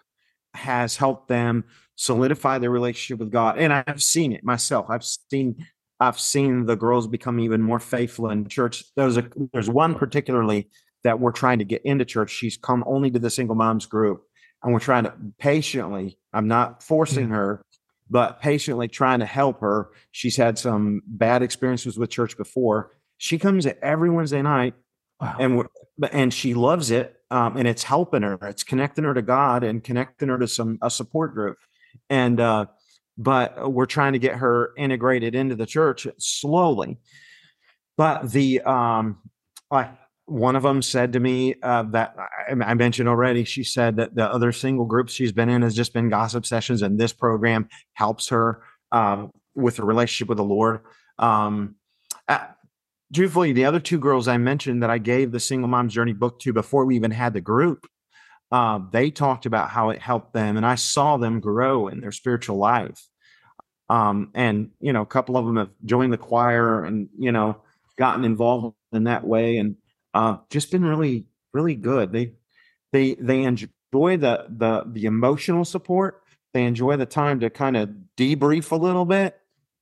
has 0.53 0.95
helped 0.95 1.27
them 1.27 1.65
solidify 1.95 2.57
their 2.57 2.69
relationship 2.69 3.19
with 3.19 3.31
God. 3.31 3.57
And 3.57 3.73
I've 3.73 4.03
seen 4.03 4.31
it 4.33 4.43
myself. 4.43 4.87
I've 4.89 5.03
seen 5.03 5.65
I've 5.99 6.19
seen 6.19 6.65
the 6.65 6.75
girls 6.75 7.07
become 7.07 7.39
even 7.39 7.61
more 7.61 7.79
faithful 7.79 8.29
in 8.29 8.47
church. 8.47 8.83
There's 8.95 9.17
a 9.17 9.29
there's 9.53 9.69
one 9.69 9.95
particularly 9.95 10.69
that 11.03 11.19
we're 11.19 11.31
trying 11.31 11.59
to 11.59 11.65
get 11.65 11.83
into 11.85 12.03
church. 12.03 12.31
She's 12.31 12.57
come 12.57 12.83
only 12.85 13.11
to 13.11 13.19
the 13.19 13.29
single 13.29 13.55
moms 13.55 13.85
group, 13.85 14.23
and 14.63 14.73
we're 14.73 14.79
trying 14.79 15.05
to 15.05 15.13
patiently. 15.39 16.17
I'm 16.33 16.47
not 16.47 16.83
forcing 16.83 17.29
her, 17.29 17.63
but 18.09 18.41
patiently 18.41 18.89
trying 18.89 19.19
to 19.19 19.25
help 19.25 19.61
her. 19.61 19.91
She's 20.11 20.35
had 20.35 20.57
some 20.57 21.01
bad 21.07 21.43
experiences 21.43 21.97
with 21.97 22.09
church 22.09 22.35
before. 22.35 22.91
She 23.17 23.37
comes 23.37 23.65
every 23.81 24.09
Wednesday 24.09 24.41
night, 24.41 24.73
wow. 25.21 25.37
and 25.39 25.63
and 26.11 26.33
she 26.33 26.53
loves 26.55 26.91
it, 26.91 27.15
um, 27.31 27.55
and 27.55 27.69
it's 27.69 27.83
helping 27.83 28.23
her. 28.23 28.37
It's 28.41 28.63
connecting 28.63 29.05
her 29.05 29.13
to 29.13 29.21
God 29.21 29.63
and 29.63 29.81
connecting 29.81 30.27
her 30.27 30.37
to 30.39 30.47
some 30.47 30.77
a 30.81 30.89
support 30.89 31.33
group 31.33 31.57
and 32.09 32.39
uh, 32.39 32.65
but 33.17 33.71
we're 33.71 33.85
trying 33.85 34.13
to 34.13 34.19
get 34.19 34.35
her 34.35 34.71
integrated 34.77 35.35
into 35.35 35.55
the 35.55 35.65
church 35.65 36.07
slowly. 36.17 36.97
But 37.97 38.31
the 38.31 38.61
um, 38.61 39.17
I, 39.71 39.89
one 40.25 40.55
of 40.55 40.63
them 40.63 40.81
said 40.81 41.13
to 41.13 41.19
me 41.19 41.55
uh, 41.61 41.83
that 41.91 42.15
I, 42.49 42.73
mentioned 42.73 43.07
already. 43.07 43.43
She 43.43 43.63
said 43.63 43.97
that 43.97 44.15
the 44.15 44.25
other 44.25 44.51
single 44.51 44.85
groups 44.85 45.13
she's 45.13 45.31
been 45.31 45.49
in 45.49 45.61
has 45.61 45.75
just 45.75 45.93
been 45.93 46.09
gossip 46.09 46.45
sessions, 46.45 46.81
and 46.81 46.99
this 46.99 47.13
program 47.13 47.69
helps 47.93 48.29
her 48.29 48.63
um, 48.91 49.31
with 49.53 49.79
a 49.79 49.85
relationship 49.85 50.27
with 50.27 50.37
the 50.37 50.43
Lord. 50.43 50.81
Um, 51.19 51.75
uh, 52.27 52.47
truthfully, 53.13 53.53
the 53.53 53.65
other 53.65 53.79
two 53.79 53.99
girls 53.99 54.27
I 54.27 54.37
mentioned 54.37 54.81
that 54.81 54.89
I 54.89 54.97
gave 54.97 55.31
the 55.31 55.39
Single 55.39 55.69
Mom's 55.69 55.93
Journey 55.93 56.13
book 56.13 56.39
to 56.39 56.53
before 56.53 56.85
we 56.85 56.95
even 56.95 57.11
had 57.11 57.33
the 57.33 57.41
group, 57.41 57.85
uh, 58.51 58.79
they 58.91 59.11
talked 59.11 59.45
about 59.45 59.69
how 59.69 59.89
it 59.89 59.99
helped 59.99 60.33
them, 60.33 60.57
and 60.57 60.65
I 60.65 60.75
saw 60.75 61.17
them 61.17 61.39
grow 61.39 61.87
in 61.87 62.01
their 62.01 62.11
spiritual 62.11 62.57
life. 62.57 63.07
Um, 63.89 64.31
and 64.33 64.71
you 64.79 64.93
know, 64.93 65.01
a 65.01 65.05
couple 65.05 65.37
of 65.37 65.45
them 65.45 65.57
have 65.57 65.69
joined 65.83 66.13
the 66.13 66.17
choir 66.17 66.83
and 66.83 67.09
you 67.17 67.31
know 67.31 67.57
gotten 67.97 68.25
involved 68.25 68.75
in 68.91 69.05
that 69.05 69.25
way, 69.25 69.57
and 69.57 69.75
uh, 70.13 70.37
just 70.49 70.71
been 70.71 70.85
really, 70.85 71.25
really 71.53 71.75
good. 71.75 72.11
They 72.11 72.33
they 72.91 73.15
they 73.15 73.43
enjoy 73.43 74.17
the 74.17 74.45
the 74.49 74.83
the 74.87 75.05
emotional 75.05 75.65
support. 75.65 76.23
They 76.53 76.63
enjoy 76.63 76.95
the 76.97 77.05
time 77.05 77.41
to 77.41 77.49
kind 77.49 77.75
of 77.75 77.89
debrief 78.17 78.71
a 78.71 78.75
little 78.75 79.05
bit, 79.05 79.37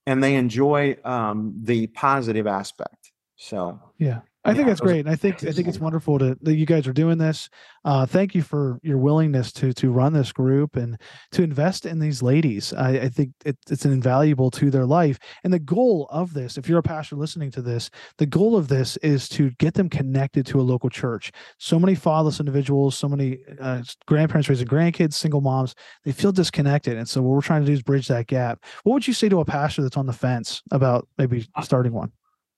and 0.07 0.23
they 0.23 0.35
enjoy 0.35 0.97
um, 1.03 1.53
the 1.61 1.87
positive 1.87 2.47
aspect. 2.47 3.11
So 3.35 3.79
yeah, 3.97 4.21
I 4.45 4.53
think 4.53 4.67
that's 4.67 4.81
great. 4.81 4.99
and 4.99 5.09
I 5.09 5.15
think 5.15 5.43
I 5.43 5.51
think 5.51 5.67
it's 5.67 5.79
wonderful 5.79 6.19
to, 6.19 6.37
that 6.41 6.55
you 6.55 6.65
guys 6.65 6.85
are 6.87 6.93
doing 6.93 7.17
this. 7.17 7.49
Uh, 7.85 8.05
thank 8.05 8.35
you 8.35 8.41
for 8.41 8.79
your 8.83 8.97
willingness 8.97 9.51
to 9.53 9.71
to 9.73 9.91
run 9.91 10.13
this 10.13 10.31
group 10.31 10.75
and 10.75 10.99
to 11.31 11.43
invest 11.43 11.85
in 11.85 11.99
these 11.99 12.21
ladies. 12.21 12.73
I, 12.73 12.89
I 12.89 13.09
think 13.09 13.31
it, 13.45 13.57
it's 13.69 13.85
an 13.85 13.93
invaluable 13.93 14.51
to 14.51 14.69
their 14.69 14.85
life. 14.85 15.17
And 15.43 15.53
the 15.53 15.59
goal 15.59 16.07
of 16.11 16.33
this, 16.33 16.57
if 16.57 16.67
you're 16.67 16.79
a 16.79 16.83
pastor 16.83 17.15
listening 17.15 17.51
to 17.51 17.61
this, 17.61 17.89
the 18.17 18.25
goal 18.25 18.57
of 18.57 18.67
this 18.67 18.97
is 18.97 19.29
to 19.29 19.51
get 19.51 19.75
them 19.75 19.89
connected 19.89 20.45
to 20.47 20.59
a 20.59 20.63
local 20.63 20.89
church. 20.89 21.31
So 21.57 21.79
many 21.79 21.95
fatherless 21.95 22.39
individuals, 22.39 22.97
so 22.97 23.07
many 23.07 23.39
uh, 23.61 23.83
grandparents 24.07 24.49
raising 24.49 24.67
grandkids, 24.67 25.13
single 25.13 25.41
moms, 25.41 25.73
they 26.03 26.11
feel 26.11 26.31
disconnected. 26.33 26.97
And 26.97 27.07
so 27.07 27.21
what 27.21 27.33
we're 27.33 27.41
trying 27.41 27.61
to 27.61 27.67
do 27.67 27.73
is 27.73 27.81
bridge 27.81 28.07
that 28.09 28.27
gap. 28.27 28.63
What 28.83 28.93
would 28.93 29.07
you 29.07 29.13
say 29.13 29.29
to 29.29 29.39
a 29.39 29.45
pastor 29.45 29.83
that's 29.83 29.97
on 29.97 30.05
the 30.05 30.13
fence 30.13 30.61
about 30.71 31.07
maybe 31.17 31.47
starting 31.61 31.93
one? 31.93 32.11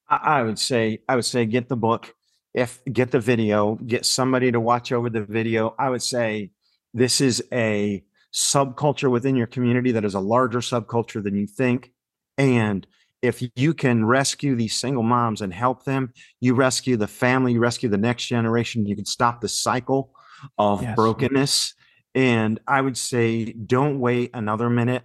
I, 0.07 0.43
would 0.43 0.59
say 0.59 0.99
I 1.09 1.15
would 1.15 1.25
say 1.25 1.45
get 1.45 1.69
the 1.69 1.75
book. 1.75 2.13
If 2.53 2.79
get 2.91 3.11
the 3.11 3.19
video, 3.19 3.75
get 3.75 4.05
somebody 4.05 4.51
to 4.51 4.59
watch 4.59 4.91
over 4.91 5.09
the 5.09 5.25
video. 5.25 5.75
I 5.77 5.89
would 5.89 6.03
say 6.03 6.51
this 6.93 7.19
is 7.19 7.43
a 7.51 8.03
subculture 8.33 9.11
within 9.11 9.35
your 9.35 9.47
community 9.47 9.91
that 9.91 10.05
is 10.05 10.13
a 10.13 10.19
larger 10.19 10.59
subculture 10.59 11.21
than 11.23 11.35
you 11.35 11.47
think. 11.47 11.91
And 12.37 12.85
if 13.21 13.41
you 13.55 13.73
can 13.73 14.05
rescue 14.05 14.55
these 14.55 14.79
single 14.79 15.03
moms 15.03 15.41
and 15.41 15.53
help 15.53 15.83
them, 15.83 16.13
you 16.39 16.53
rescue 16.53 16.95
the 16.95 17.07
family, 17.07 17.53
you 17.53 17.59
rescue 17.59 17.89
the 17.89 17.97
next 17.97 18.25
generation, 18.27 18.85
you 18.85 18.95
can 18.95 19.05
stop 19.05 19.41
the 19.41 19.49
cycle 19.49 20.11
of 20.57 20.81
yes. 20.81 20.95
brokenness. 20.95 21.73
And 22.13 22.59
I 22.67 22.79
would 22.79 22.97
say, 22.97 23.51
don't 23.51 23.99
wait 23.99 24.31
another 24.33 24.69
minute. 24.69 25.03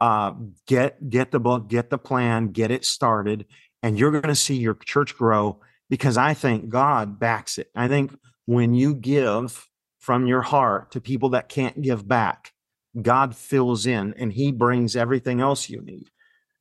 uh, 0.00 0.32
get 0.66 1.08
get 1.10 1.30
the 1.30 1.40
book, 1.40 1.68
get 1.68 1.90
the 1.90 1.98
plan, 1.98 2.48
get 2.48 2.70
it 2.70 2.84
started, 2.84 3.46
and 3.82 3.98
you're 3.98 4.10
going 4.10 4.22
to 4.22 4.34
see 4.34 4.56
your 4.56 4.74
church 4.74 5.16
grow 5.16 5.60
because 5.88 6.16
I 6.16 6.34
think 6.34 6.68
God 6.68 7.18
backs 7.18 7.58
it. 7.58 7.70
I 7.74 7.88
think 7.88 8.12
when 8.46 8.74
you 8.74 8.94
give 8.94 9.68
from 9.98 10.26
your 10.26 10.42
heart 10.42 10.92
to 10.92 11.00
people 11.00 11.30
that 11.30 11.48
can't 11.48 11.82
give 11.82 12.06
back, 12.06 12.52
God 13.00 13.36
fills 13.36 13.86
in 13.86 14.14
and 14.16 14.32
he 14.32 14.52
brings 14.52 14.96
everything 14.96 15.40
else 15.40 15.68
you 15.68 15.80
need. 15.82 16.08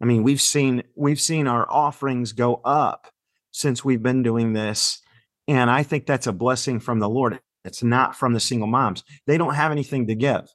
I 0.02 0.06
mean, 0.06 0.24
we've 0.24 0.42
seen 0.42 0.84
we've 0.96 1.20
seen 1.20 1.48
our 1.48 1.70
offerings 1.70 2.32
go 2.32 2.62
up 2.64 3.08
since 3.52 3.84
we've 3.84 4.04
been 4.04 4.24
doing 4.24 4.54
this 4.54 5.02
and 5.48 5.72
I 5.72 5.82
think 5.82 6.06
that's 6.06 6.28
a 6.28 6.32
blessing 6.32 6.80
from 6.80 7.00
the 7.00 7.10
Lord. 7.10 7.40
It's 7.66 7.82
not 7.82 8.16
from 8.16 8.34
the 8.34 8.40
single 8.40 8.68
moms. 8.68 9.04
They 9.26 9.38
don't 9.38 9.56
have 9.56 9.72
anything 9.72 10.06
to 10.08 10.16
give. 10.16 10.48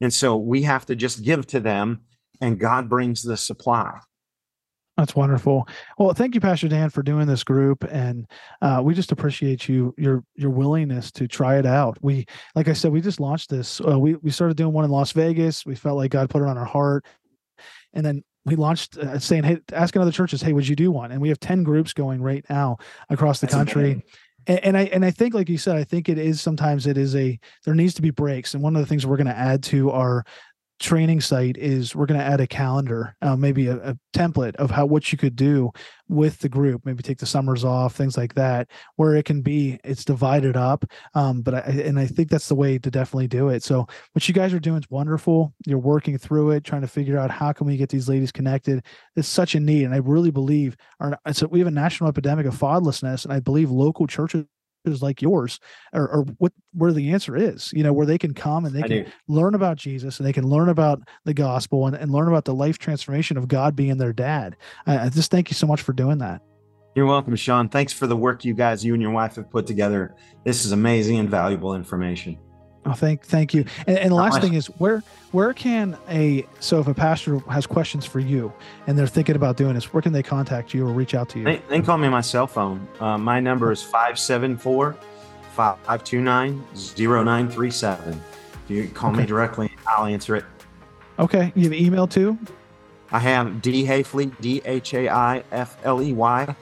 And 0.00 0.12
so 0.12 0.36
we 0.36 0.62
have 0.62 0.86
to 0.86 0.96
just 0.96 1.22
give 1.22 1.46
to 1.48 1.60
them 1.60 2.00
and 2.40 2.58
God 2.58 2.88
brings 2.88 3.22
the 3.22 3.36
supply. 3.36 4.00
That's 5.00 5.16
wonderful. 5.16 5.66
Well, 5.96 6.12
thank 6.12 6.34
you, 6.34 6.42
Pastor 6.42 6.68
Dan, 6.68 6.90
for 6.90 7.02
doing 7.02 7.26
this 7.26 7.42
group, 7.42 7.84
and 7.84 8.26
uh, 8.60 8.82
we 8.84 8.92
just 8.92 9.12
appreciate 9.12 9.66
you 9.66 9.94
your 9.96 10.22
your 10.34 10.50
willingness 10.50 11.10
to 11.12 11.26
try 11.26 11.58
it 11.58 11.64
out. 11.64 11.96
We, 12.02 12.26
like 12.54 12.68
I 12.68 12.74
said, 12.74 12.92
we 12.92 13.00
just 13.00 13.18
launched 13.18 13.48
this. 13.48 13.80
Uh, 13.80 13.98
we 13.98 14.16
we 14.16 14.30
started 14.30 14.58
doing 14.58 14.74
one 14.74 14.84
in 14.84 14.90
Las 14.90 15.12
Vegas. 15.12 15.64
We 15.64 15.74
felt 15.74 15.96
like 15.96 16.10
God 16.10 16.28
put 16.28 16.42
it 16.42 16.48
on 16.48 16.58
our 16.58 16.66
heart, 16.66 17.06
and 17.94 18.04
then 18.04 18.22
we 18.44 18.56
launched 18.56 18.98
uh, 18.98 19.18
saying, 19.18 19.44
"Hey, 19.44 19.60
asking 19.72 20.02
other 20.02 20.12
churches, 20.12 20.42
hey, 20.42 20.52
would 20.52 20.68
you 20.68 20.76
do 20.76 20.90
one?" 20.90 21.12
And 21.12 21.22
we 21.22 21.30
have 21.30 21.40
ten 21.40 21.62
groups 21.62 21.94
going 21.94 22.20
right 22.20 22.44
now 22.50 22.76
across 23.08 23.40
the 23.40 23.46
That's 23.46 23.56
country. 23.56 23.92
Amazing. 23.92 24.02
And, 24.46 24.58
and 24.64 24.76
I 24.76 24.82
and 24.84 25.04
I 25.04 25.12
think, 25.12 25.32
like 25.32 25.48
you 25.48 25.58
said, 25.58 25.76
I 25.76 25.84
think 25.84 26.10
it 26.10 26.18
is 26.18 26.42
sometimes 26.42 26.86
it 26.86 26.98
is 26.98 27.16
a 27.16 27.38
there 27.64 27.74
needs 27.74 27.94
to 27.94 28.02
be 28.02 28.10
breaks. 28.10 28.52
And 28.52 28.62
one 28.62 28.76
of 28.76 28.82
the 28.82 28.86
things 28.86 29.06
we're 29.06 29.16
going 29.16 29.26
to 29.28 29.36
add 29.36 29.62
to 29.64 29.90
our 29.92 30.24
training 30.80 31.20
site 31.20 31.58
is 31.58 31.94
we're 31.94 32.06
going 32.06 32.18
to 32.18 32.26
add 32.26 32.40
a 32.40 32.46
calendar, 32.46 33.14
uh, 33.20 33.36
maybe 33.36 33.66
a, 33.66 33.76
a, 33.90 33.96
template 34.14 34.56
of 34.56 34.70
how 34.70 34.84
what 34.84 35.12
you 35.12 35.18
could 35.18 35.36
do 35.36 35.70
with 36.08 36.38
the 36.38 36.48
group. 36.48 36.84
Maybe 36.84 37.02
take 37.02 37.18
the 37.18 37.26
summers 37.26 37.64
off, 37.64 37.94
things 37.94 38.16
like 38.16 38.34
that, 38.34 38.68
where 38.96 39.14
it 39.14 39.24
can 39.24 39.42
be 39.42 39.78
it's 39.84 40.04
divided 40.04 40.56
up. 40.56 40.84
Um, 41.14 41.42
but 41.42 41.54
I 41.54 41.58
and 41.58 42.00
I 42.00 42.06
think 42.06 42.30
that's 42.30 42.48
the 42.48 42.54
way 42.56 42.78
to 42.78 42.90
definitely 42.90 43.28
do 43.28 43.50
it. 43.50 43.62
So 43.62 43.86
what 44.12 44.26
you 44.26 44.34
guys 44.34 44.52
are 44.52 44.58
doing 44.58 44.78
is 44.78 44.90
wonderful. 44.90 45.54
You're 45.66 45.78
working 45.78 46.18
through 46.18 46.52
it, 46.52 46.64
trying 46.64 46.82
to 46.82 46.88
figure 46.88 47.18
out 47.18 47.30
how 47.30 47.52
can 47.52 47.66
we 47.66 47.76
get 47.76 47.90
these 47.90 48.08
ladies 48.08 48.32
connected. 48.32 48.84
It's 49.14 49.28
such 49.28 49.54
a 49.54 49.60
need, 49.60 49.84
and 49.84 49.94
I 49.94 49.98
really 49.98 50.30
believe 50.30 50.76
our 50.98 51.16
so 51.32 51.46
we 51.46 51.60
have 51.60 51.68
a 51.68 51.72
national 51.72 52.08
epidemic 52.08 52.46
of 52.46 52.58
fatherlessness, 52.58 53.24
and 53.24 53.32
I 53.32 53.38
believe 53.38 53.70
local 53.70 54.06
churches 54.06 54.44
like 54.84 55.22
yours 55.22 55.60
or, 55.92 56.08
or 56.08 56.22
what 56.38 56.52
where 56.72 56.92
the 56.92 57.12
answer 57.12 57.36
is 57.36 57.72
you 57.72 57.82
know 57.82 57.92
where 57.92 58.06
they 58.06 58.18
can 58.18 58.34
come 58.34 58.64
and 58.64 58.74
they 58.74 58.82
I 58.82 58.88
can 58.88 59.04
do. 59.04 59.10
learn 59.28 59.54
about 59.54 59.76
jesus 59.76 60.18
and 60.18 60.26
they 60.26 60.32
can 60.32 60.46
learn 60.46 60.68
about 60.68 61.00
the 61.24 61.34
gospel 61.34 61.86
and, 61.86 61.96
and 61.96 62.10
learn 62.10 62.28
about 62.28 62.44
the 62.44 62.54
life 62.54 62.78
transformation 62.78 63.36
of 63.36 63.48
god 63.48 63.76
being 63.76 63.98
their 63.98 64.12
dad. 64.12 64.56
I, 64.86 65.06
I 65.06 65.08
just 65.08 65.30
thank 65.30 65.50
you 65.50 65.54
so 65.54 65.66
much 65.66 65.82
for 65.82 65.92
doing 65.92 66.18
that. 66.18 66.42
You're 66.94 67.06
welcome 67.06 67.36
sean. 67.36 67.68
Thanks 67.68 67.92
for 67.92 68.06
the 68.06 68.16
work 68.16 68.44
you 68.44 68.54
guys 68.54 68.84
you 68.84 68.94
and 68.94 69.02
your 69.02 69.12
wife 69.12 69.36
have 69.36 69.50
put 69.50 69.66
together. 69.66 70.16
This 70.44 70.64
is 70.64 70.72
amazing 70.72 71.18
and 71.18 71.28
valuable 71.28 71.74
information 71.74 72.38
Oh, 72.86 72.92
thank 72.92 73.22
thank 73.22 73.52
you. 73.52 73.64
And, 73.86 73.98
and 73.98 74.10
the 74.10 74.14
last 74.14 74.40
thing 74.40 74.54
is 74.54 74.66
where 74.78 75.02
where 75.32 75.52
can 75.52 75.98
a 76.08 76.46
so 76.60 76.80
if 76.80 76.86
a 76.86 76.94
pastor 76.94 77.38
has 77.40 77.66
questions 77.66 78.06
for 78.06 78.20
you 78.20 78.52
and 78.86 78.98
they're 78.98 79.06
thinking 79.06 79.36
about 79.36 79.56
doing 79.56 79.74
this, 79.74 79.92
where 79.92 80.00
can 80.02 80.12
they 80.12 80.22
contact 80.22 80.72
you 80.72 80.86
or 80.86 80.92
reach 80.92 81.14
out 81.14 81.28
to 81.30 81.38
you? 81.38 81.44
They, 81.44 81.56
they 81.68 81.76
can 81.76 81.84
call 81.84 81.98
me 81.98 82.06
on 82.06 82.12
my 82.12 82.22
cell 82.22 82.46
phone. 82.46 82.86
Uh, 82.98 83.18
my 83.18 83.38
number 83.38 83.70
is 83.70 83.82
574 83.82 84.96
529 85.52 86.64
0937. 86.74 88.22
If 88.64 88.70
you 88.70 88.88
call 88.88 89.10
okay. 89.10 89.20
me 89.20 89.26
directly, 89.26 89.70
I'll 89.86 90.06
answer 90.06 90.36
it. 90.36 90.44
Okay. 91.18 91.52
You 91.54 91.64
have 91.64 91.74
email 91.74 92.06
too? 92.06 92.38
I 93.12 93.18
have 93.18 93.60
D 93.60 93.84
Haifley, 93.84 94.32
D 94.40 94.62
H 94.64 94.94
A 94.94 95.08
I 95.08 95.42
F 95.52 95.76
L 95.84 96.00
E 96.00 96.12
Y, 96.12 96.54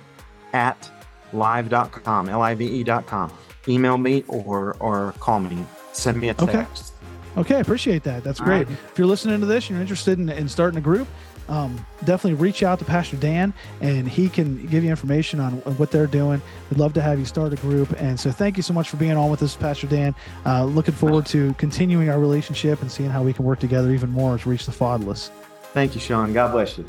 at 0.52 0.90
live.com, 1.32 2.28
L 2.28 2.42
I 2.42 2.54
V 2.54 2.80
E.com. 2.80 3.32
Email 3.68 3.98
me 3.98 4.24
or, 4.28 4.76
or 4.80 5.12
call 5.20 5.40
me 5.40 5.64
send 5.92 6.20
me 6.20 6.28
a 6.28 6.34
text. 6.34 6.52
Okay. 6.54 7.40
Okay, 7.40 7.60
appreciate 7.60 8.02
that. 8.02 8.24
That's 8.24 8.40
great. 8.40 8.66
Right. 8.66 8.78
If 8.90 8.98
you're 8.98 9.06
listening 9.06 9.38
to 9.40 9.46
this 9.46 9.64
and 9.64 9.76
you're 9.76 9.80
interested 9.80 10.18
in, 10.18 10.28
in 10.28 10.48
starting 10.48 10.78
a 10.78 10.80
group, 10.80 11.06
um, 11.48 11.86
definitely 12.04 12.34
reach 12.34 12.62
out 12.62 12.78
to 12.80 12.84
Pastor 12.84 13.16
Dan 13.16 13.54
and 13.80 14.08
he 14.08 14.28
can 14.28 14.66
give 14.66 14.84
you 14.84 14.90
information 14.90 15.40
on 15.40 15.52
what 15.76 15.90
they're 15.90 16.06
doing. 16.06 16.42
We'd 16.70 16.78
love 16.78 16.92
to 16.94 17.00
have 17.00 17.18
you 17.18 17.24
start 17.24 17.52
a 17.52 17.56
group. 17.56 17.92
And 18.00 18.18
so 18.18 18.30
thank 18.30 18.56
you 18.56 18.62
so 18.62 18.74
much 18.74 18.88
for 18.90 18.96
being 18.96 19.16
on 19.16 19.30
with 19.30 19.42
us, 19.42 19.56
Pastor 19.56 19.86
Dan. 19.86 20.14
Uh, 20.44 20.64
looking 20.64 20.94
forward 20.94 21.26
to 21.26 21.54
continuing 21.54 22.08
our 22.10 22.18
relationship 22.18 22.82
and 22.82 22.90
seeing 22.90 23.10
how 23.10 23.22
we 23.22 23.32
can 23.32 23.44
work 23.44 23.60
together 23.60 23.92
even 23.92 24.10
more 24.10 24.36
to 24.36 24.48
reach 24.48 24.66
the 24.66 24.72
fatherless. 24.72 25.30
Thank 25.72 25.94
you, 25.94 26.00
Sean. 26.00 26.32
God 26.32 26.52
bless 26.52 26.76
you. 26.76 26.84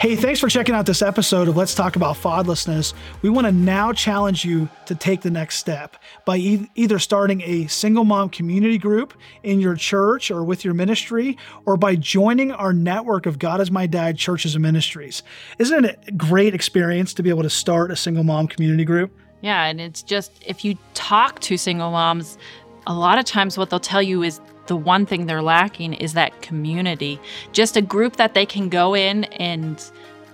Hey, 0.00 0.16
thanks 0.16 0.38
for 0.38 0.48
checking 0.48 0.74
out 0.74 0.86
this 0.86 1.02
episode 1.02 1.48
of 1.48 1.56
Let's 1.56 1.74
Talk 1.74 1.96
About 1.96 2.16
Fatherlessness. 2.16 2.94
We 3.20 3.30
want 3.30 3.46
to 3.46 3.52
now 3.52 3.92
challenge 3.92 4.44
you 4.44 4.68
to 4.86 4.94
take 4.94 5.22
the 5.22 5.30
next 5.30 5.56
step 5.56 5.96
by 6.24 6.36
e- 6.36 6.70
either 6.74 6.98
starting 6.98 7.42
a 7.42 7.66
single 7.66 8.04
mom 8.04 8.28
community 8.30 8.78
group 8.78 9.14
in 9.42 9.60
your 9.60 9.74
church 9.74 10.30
or 10.30 10.44
with 10.44 10.64
your 10.64 10.74
ministry, 10.74 11.36
or 11.66 11.76
by 11.76 11.96
joining 11.96 12.52
our 12.52 12.72
network 12.72 13.26
of 13.26 13.38
God 13.38 13.60
is 13.60 13.70
My 13.70 13.86
Dad 13.86 14.16
churches 14.16 14.54
and 14.54 14.62
ministries. 14.62 15.22
Isn't 15.58 15.84
it 15.84 15.98
a 16.06 16.12
great 16.12 16.54
experience 16.54 17.12
to 17.14 17.22
be 17.22 17.30
able 17.30 17.42
to 17.42 17.50
start 17.50 17.90
a 17.90 17.96
single 17.96 18.24
mom 18.24 18.46
community 18.48 18.84
group? 18.84 19.16
Yeah, 19.40 19.64
and 19.64 19.80
it's 19.80 20.02
just 20.02 20.32
if 20.46 20.64
you 20.64 20.78
talk 20.94 21.40
to 21.40 21.56
single 21.56 21.90
moms, 21.90 22.38
a 22.86 22.94
lot 22.94 23.18
of 23.18 23.24
times 23.24 23.58
what 23.58 23.70
they'll 23.70 23.80
tell 23.80 24.02
you 24.02 24.22
is 24.22 24.40
the 24.72 24.76
one 24.76 25.04
thing 25.04 25.26
they're 25.26 25.42
lacking 25.42 25.92
is 25.92 26.14
that 26.14 26.40
community, 26.40 27.20
just 27.52 27.76
a 27.76 27.82
group 27.82 28.16
that 28.16 28.32
they 28.32 28.46
can 28.46 28.70
go 28.70 28.94
in 28.94 29.24
and 29.24 29.84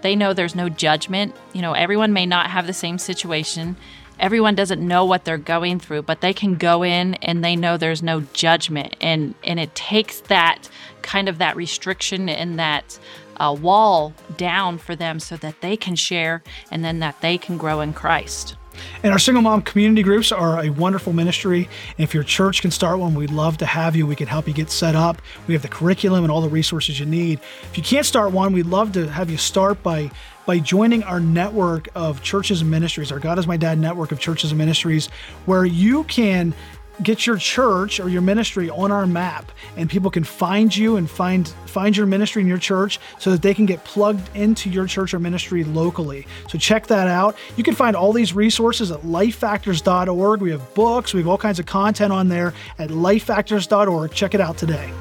they 0.03 0.14
know 0.14 0.33
there's 0.33 0.55
no 0.55 0.68
judgment. 0.68 1.35
You 1.53 1.61
know, 1.61 1.72
everyone 1.72 2.12
may 2.12 2.24
not 2.24 2.48
have 2.48 2.68
the 2.68 2.72
same 2.72 2.98
situation. 2.98 3.77
Everyone 4.20 4.55
doesn't 4.55 4.81
know 4.81 5.05
what 5.05 5.24
they're 5.24 5.38
going 5.38 5.81
through, 5.81 6.03
but 6.03 6.20
they 6.20 6.33
can 6.33 6.55
go 6.55 6.85
in 6.85 7.14
and 7.14 7.44
they 7.44 7.57
know 7.57 7.77
there's 7.77 8.01
no 8.01 8.20
judgment. 8.33 8.94
And 9.01 9.35
and 9.42 9.59
it 9.59 9.74
takes 9.74 10.20
that 10.20 10.70
kind 11.03 11.29
of 11.29 11.38
that 11.38 11.57
restriction 11.57 12.29
and 12.29 12.61
that 12.61 12.96
uh, 13.38 13.57
wall 13.61 14.14
down 14.37 14.79
for 14.79 14.94
them 14.94 15.18
so 15.18 15.37
that 15.38 15.62
they 15.62 15.77
can 15.77 15.96
share 15.96 16.44
and 16.70 16.85
then 16.85 17.01
that 17.01 17.20
they 17.22 17.38
can 17.38 17.59
grow 17.59 17.81
in 17.81 17.92
Christ. 17.92 18.55
And 19.03 19.12
our 19.12 19.19
single 19.19 19.43
mom 19.43 19.62
community 19.62 20.03
groups 20.03 20.33
are 20.33 20.64
a 20.64 20.71
wonderful 20.71 21.12
ministry. 21.12 21.69
And 21.97 22.05
if 22.05 22.14
your 22.14 22.25
church 22.25 22.62
can 22.62 22.71
start 22.71 22.99
one, 22.99 23.14
we'd 23.14 23.31
love 23.31 23.59
to 23.59 23.67
have 23.67 23.97
you. 23.97 24.07
We 24.07 24.17
can 24.17 24.27
help 24.27 24.49
you 24.49 24.55
get 24.55 24.71
set 24.71 24.95
up. 24.95 25.21
We 25.47 25.55
have 25.55 25.62
the 25.62 25.69
curriculum 25.69 26.25
and 26.25 26.31
all 26.31 26.41
the 26.41 26.49
resources 26.49 26.99
you 26.99 27.07
need. 27.07 27.41
If 27.64 27.77
you 27.77 27.83
can't 27.83 28.07
start 28.07 28.33
one, 28.33 28.53
we'd 28.53 28.67
love 28.67 28.93
to 28.93 29.09
have 29.09 29.31
you 29.31 29.37
start 29.37 29.83
by 29.83 30.11
by 30.49 30.59
joining 30.59 31.03
our 31.03 31.21
network 31.21 31.88
of 31.95 32.23
churches 32.23 32.62
and 32.62 32.71
ministries, 32.71 33.12
our 33.12 33.19
God 33.19 33.38
is 33.38 33.47
My 33.47 33.59
Dad 33.59 33.79
network 33.79 34.12
of 34.12 34.19
churches 34.19 34.51
and 34.51 34.57
ministries, 34.57 35.09
where 35.45 35.67
you 35.67 36.05
can 36.05 36.55
get 37.03 37.27
your 37.27 37.37
church 37.37 38.01
or 38.01 38.09
your 38.09 38.23
ministry 38.23 38.71
on 38.71 38.91
our 38.91 39.07
map 39.07 39.51
and 39.77 39.89
people 39.89 40.11
can 40.11 40.25
find 40.25 40.75
you 40.77 40.97
and 40.97 41.09
find 41.09 41.49
find 41.67 41.97
your 41.97 42.07
ministry 42.07 42.43
in 42.43 42.49
your 42.49 42.59
church 42.59 42.99
so 43.19 43.31
that 43.31 43.43
they 43.43 43.55
can 43.55 43.67
get 43.67 43.85
plugged 43.85 44.35
into 44.37 44.71
your 44.71 44.87
church 44.87 45.15
or 45.15 45.19
ministry 45.19 45.65
locally. 45.65 46.27
So 46.49 46.59
check 46.59 46.87
that 46.89 47.09
out. 47.09 47.37
You 47.57 47.65
can 47.65 47.75
find 47.75 47.95
all 47.95 48.13
these 48.13 48.33
resources 48.35 48.91
at 48.91 49.01
lifefactors.org 49.03 50.41
we 50.41 50.51
have 50.51 50.75
books. 50.75 51.15
We 51.15 51.21
have 51.21 51.29
all 51.29 51.39
kinds 51.39 51.59
of 51.59 51.67
content 51.67 52.13
on 52.13 52.29
there 52.29 52.55
at 52.79 52.91
lifefactors.org 52.91 54.13
check 54.13 54.35
it 54.35 54.41
out 54.41 54.59
today 54.59 54.93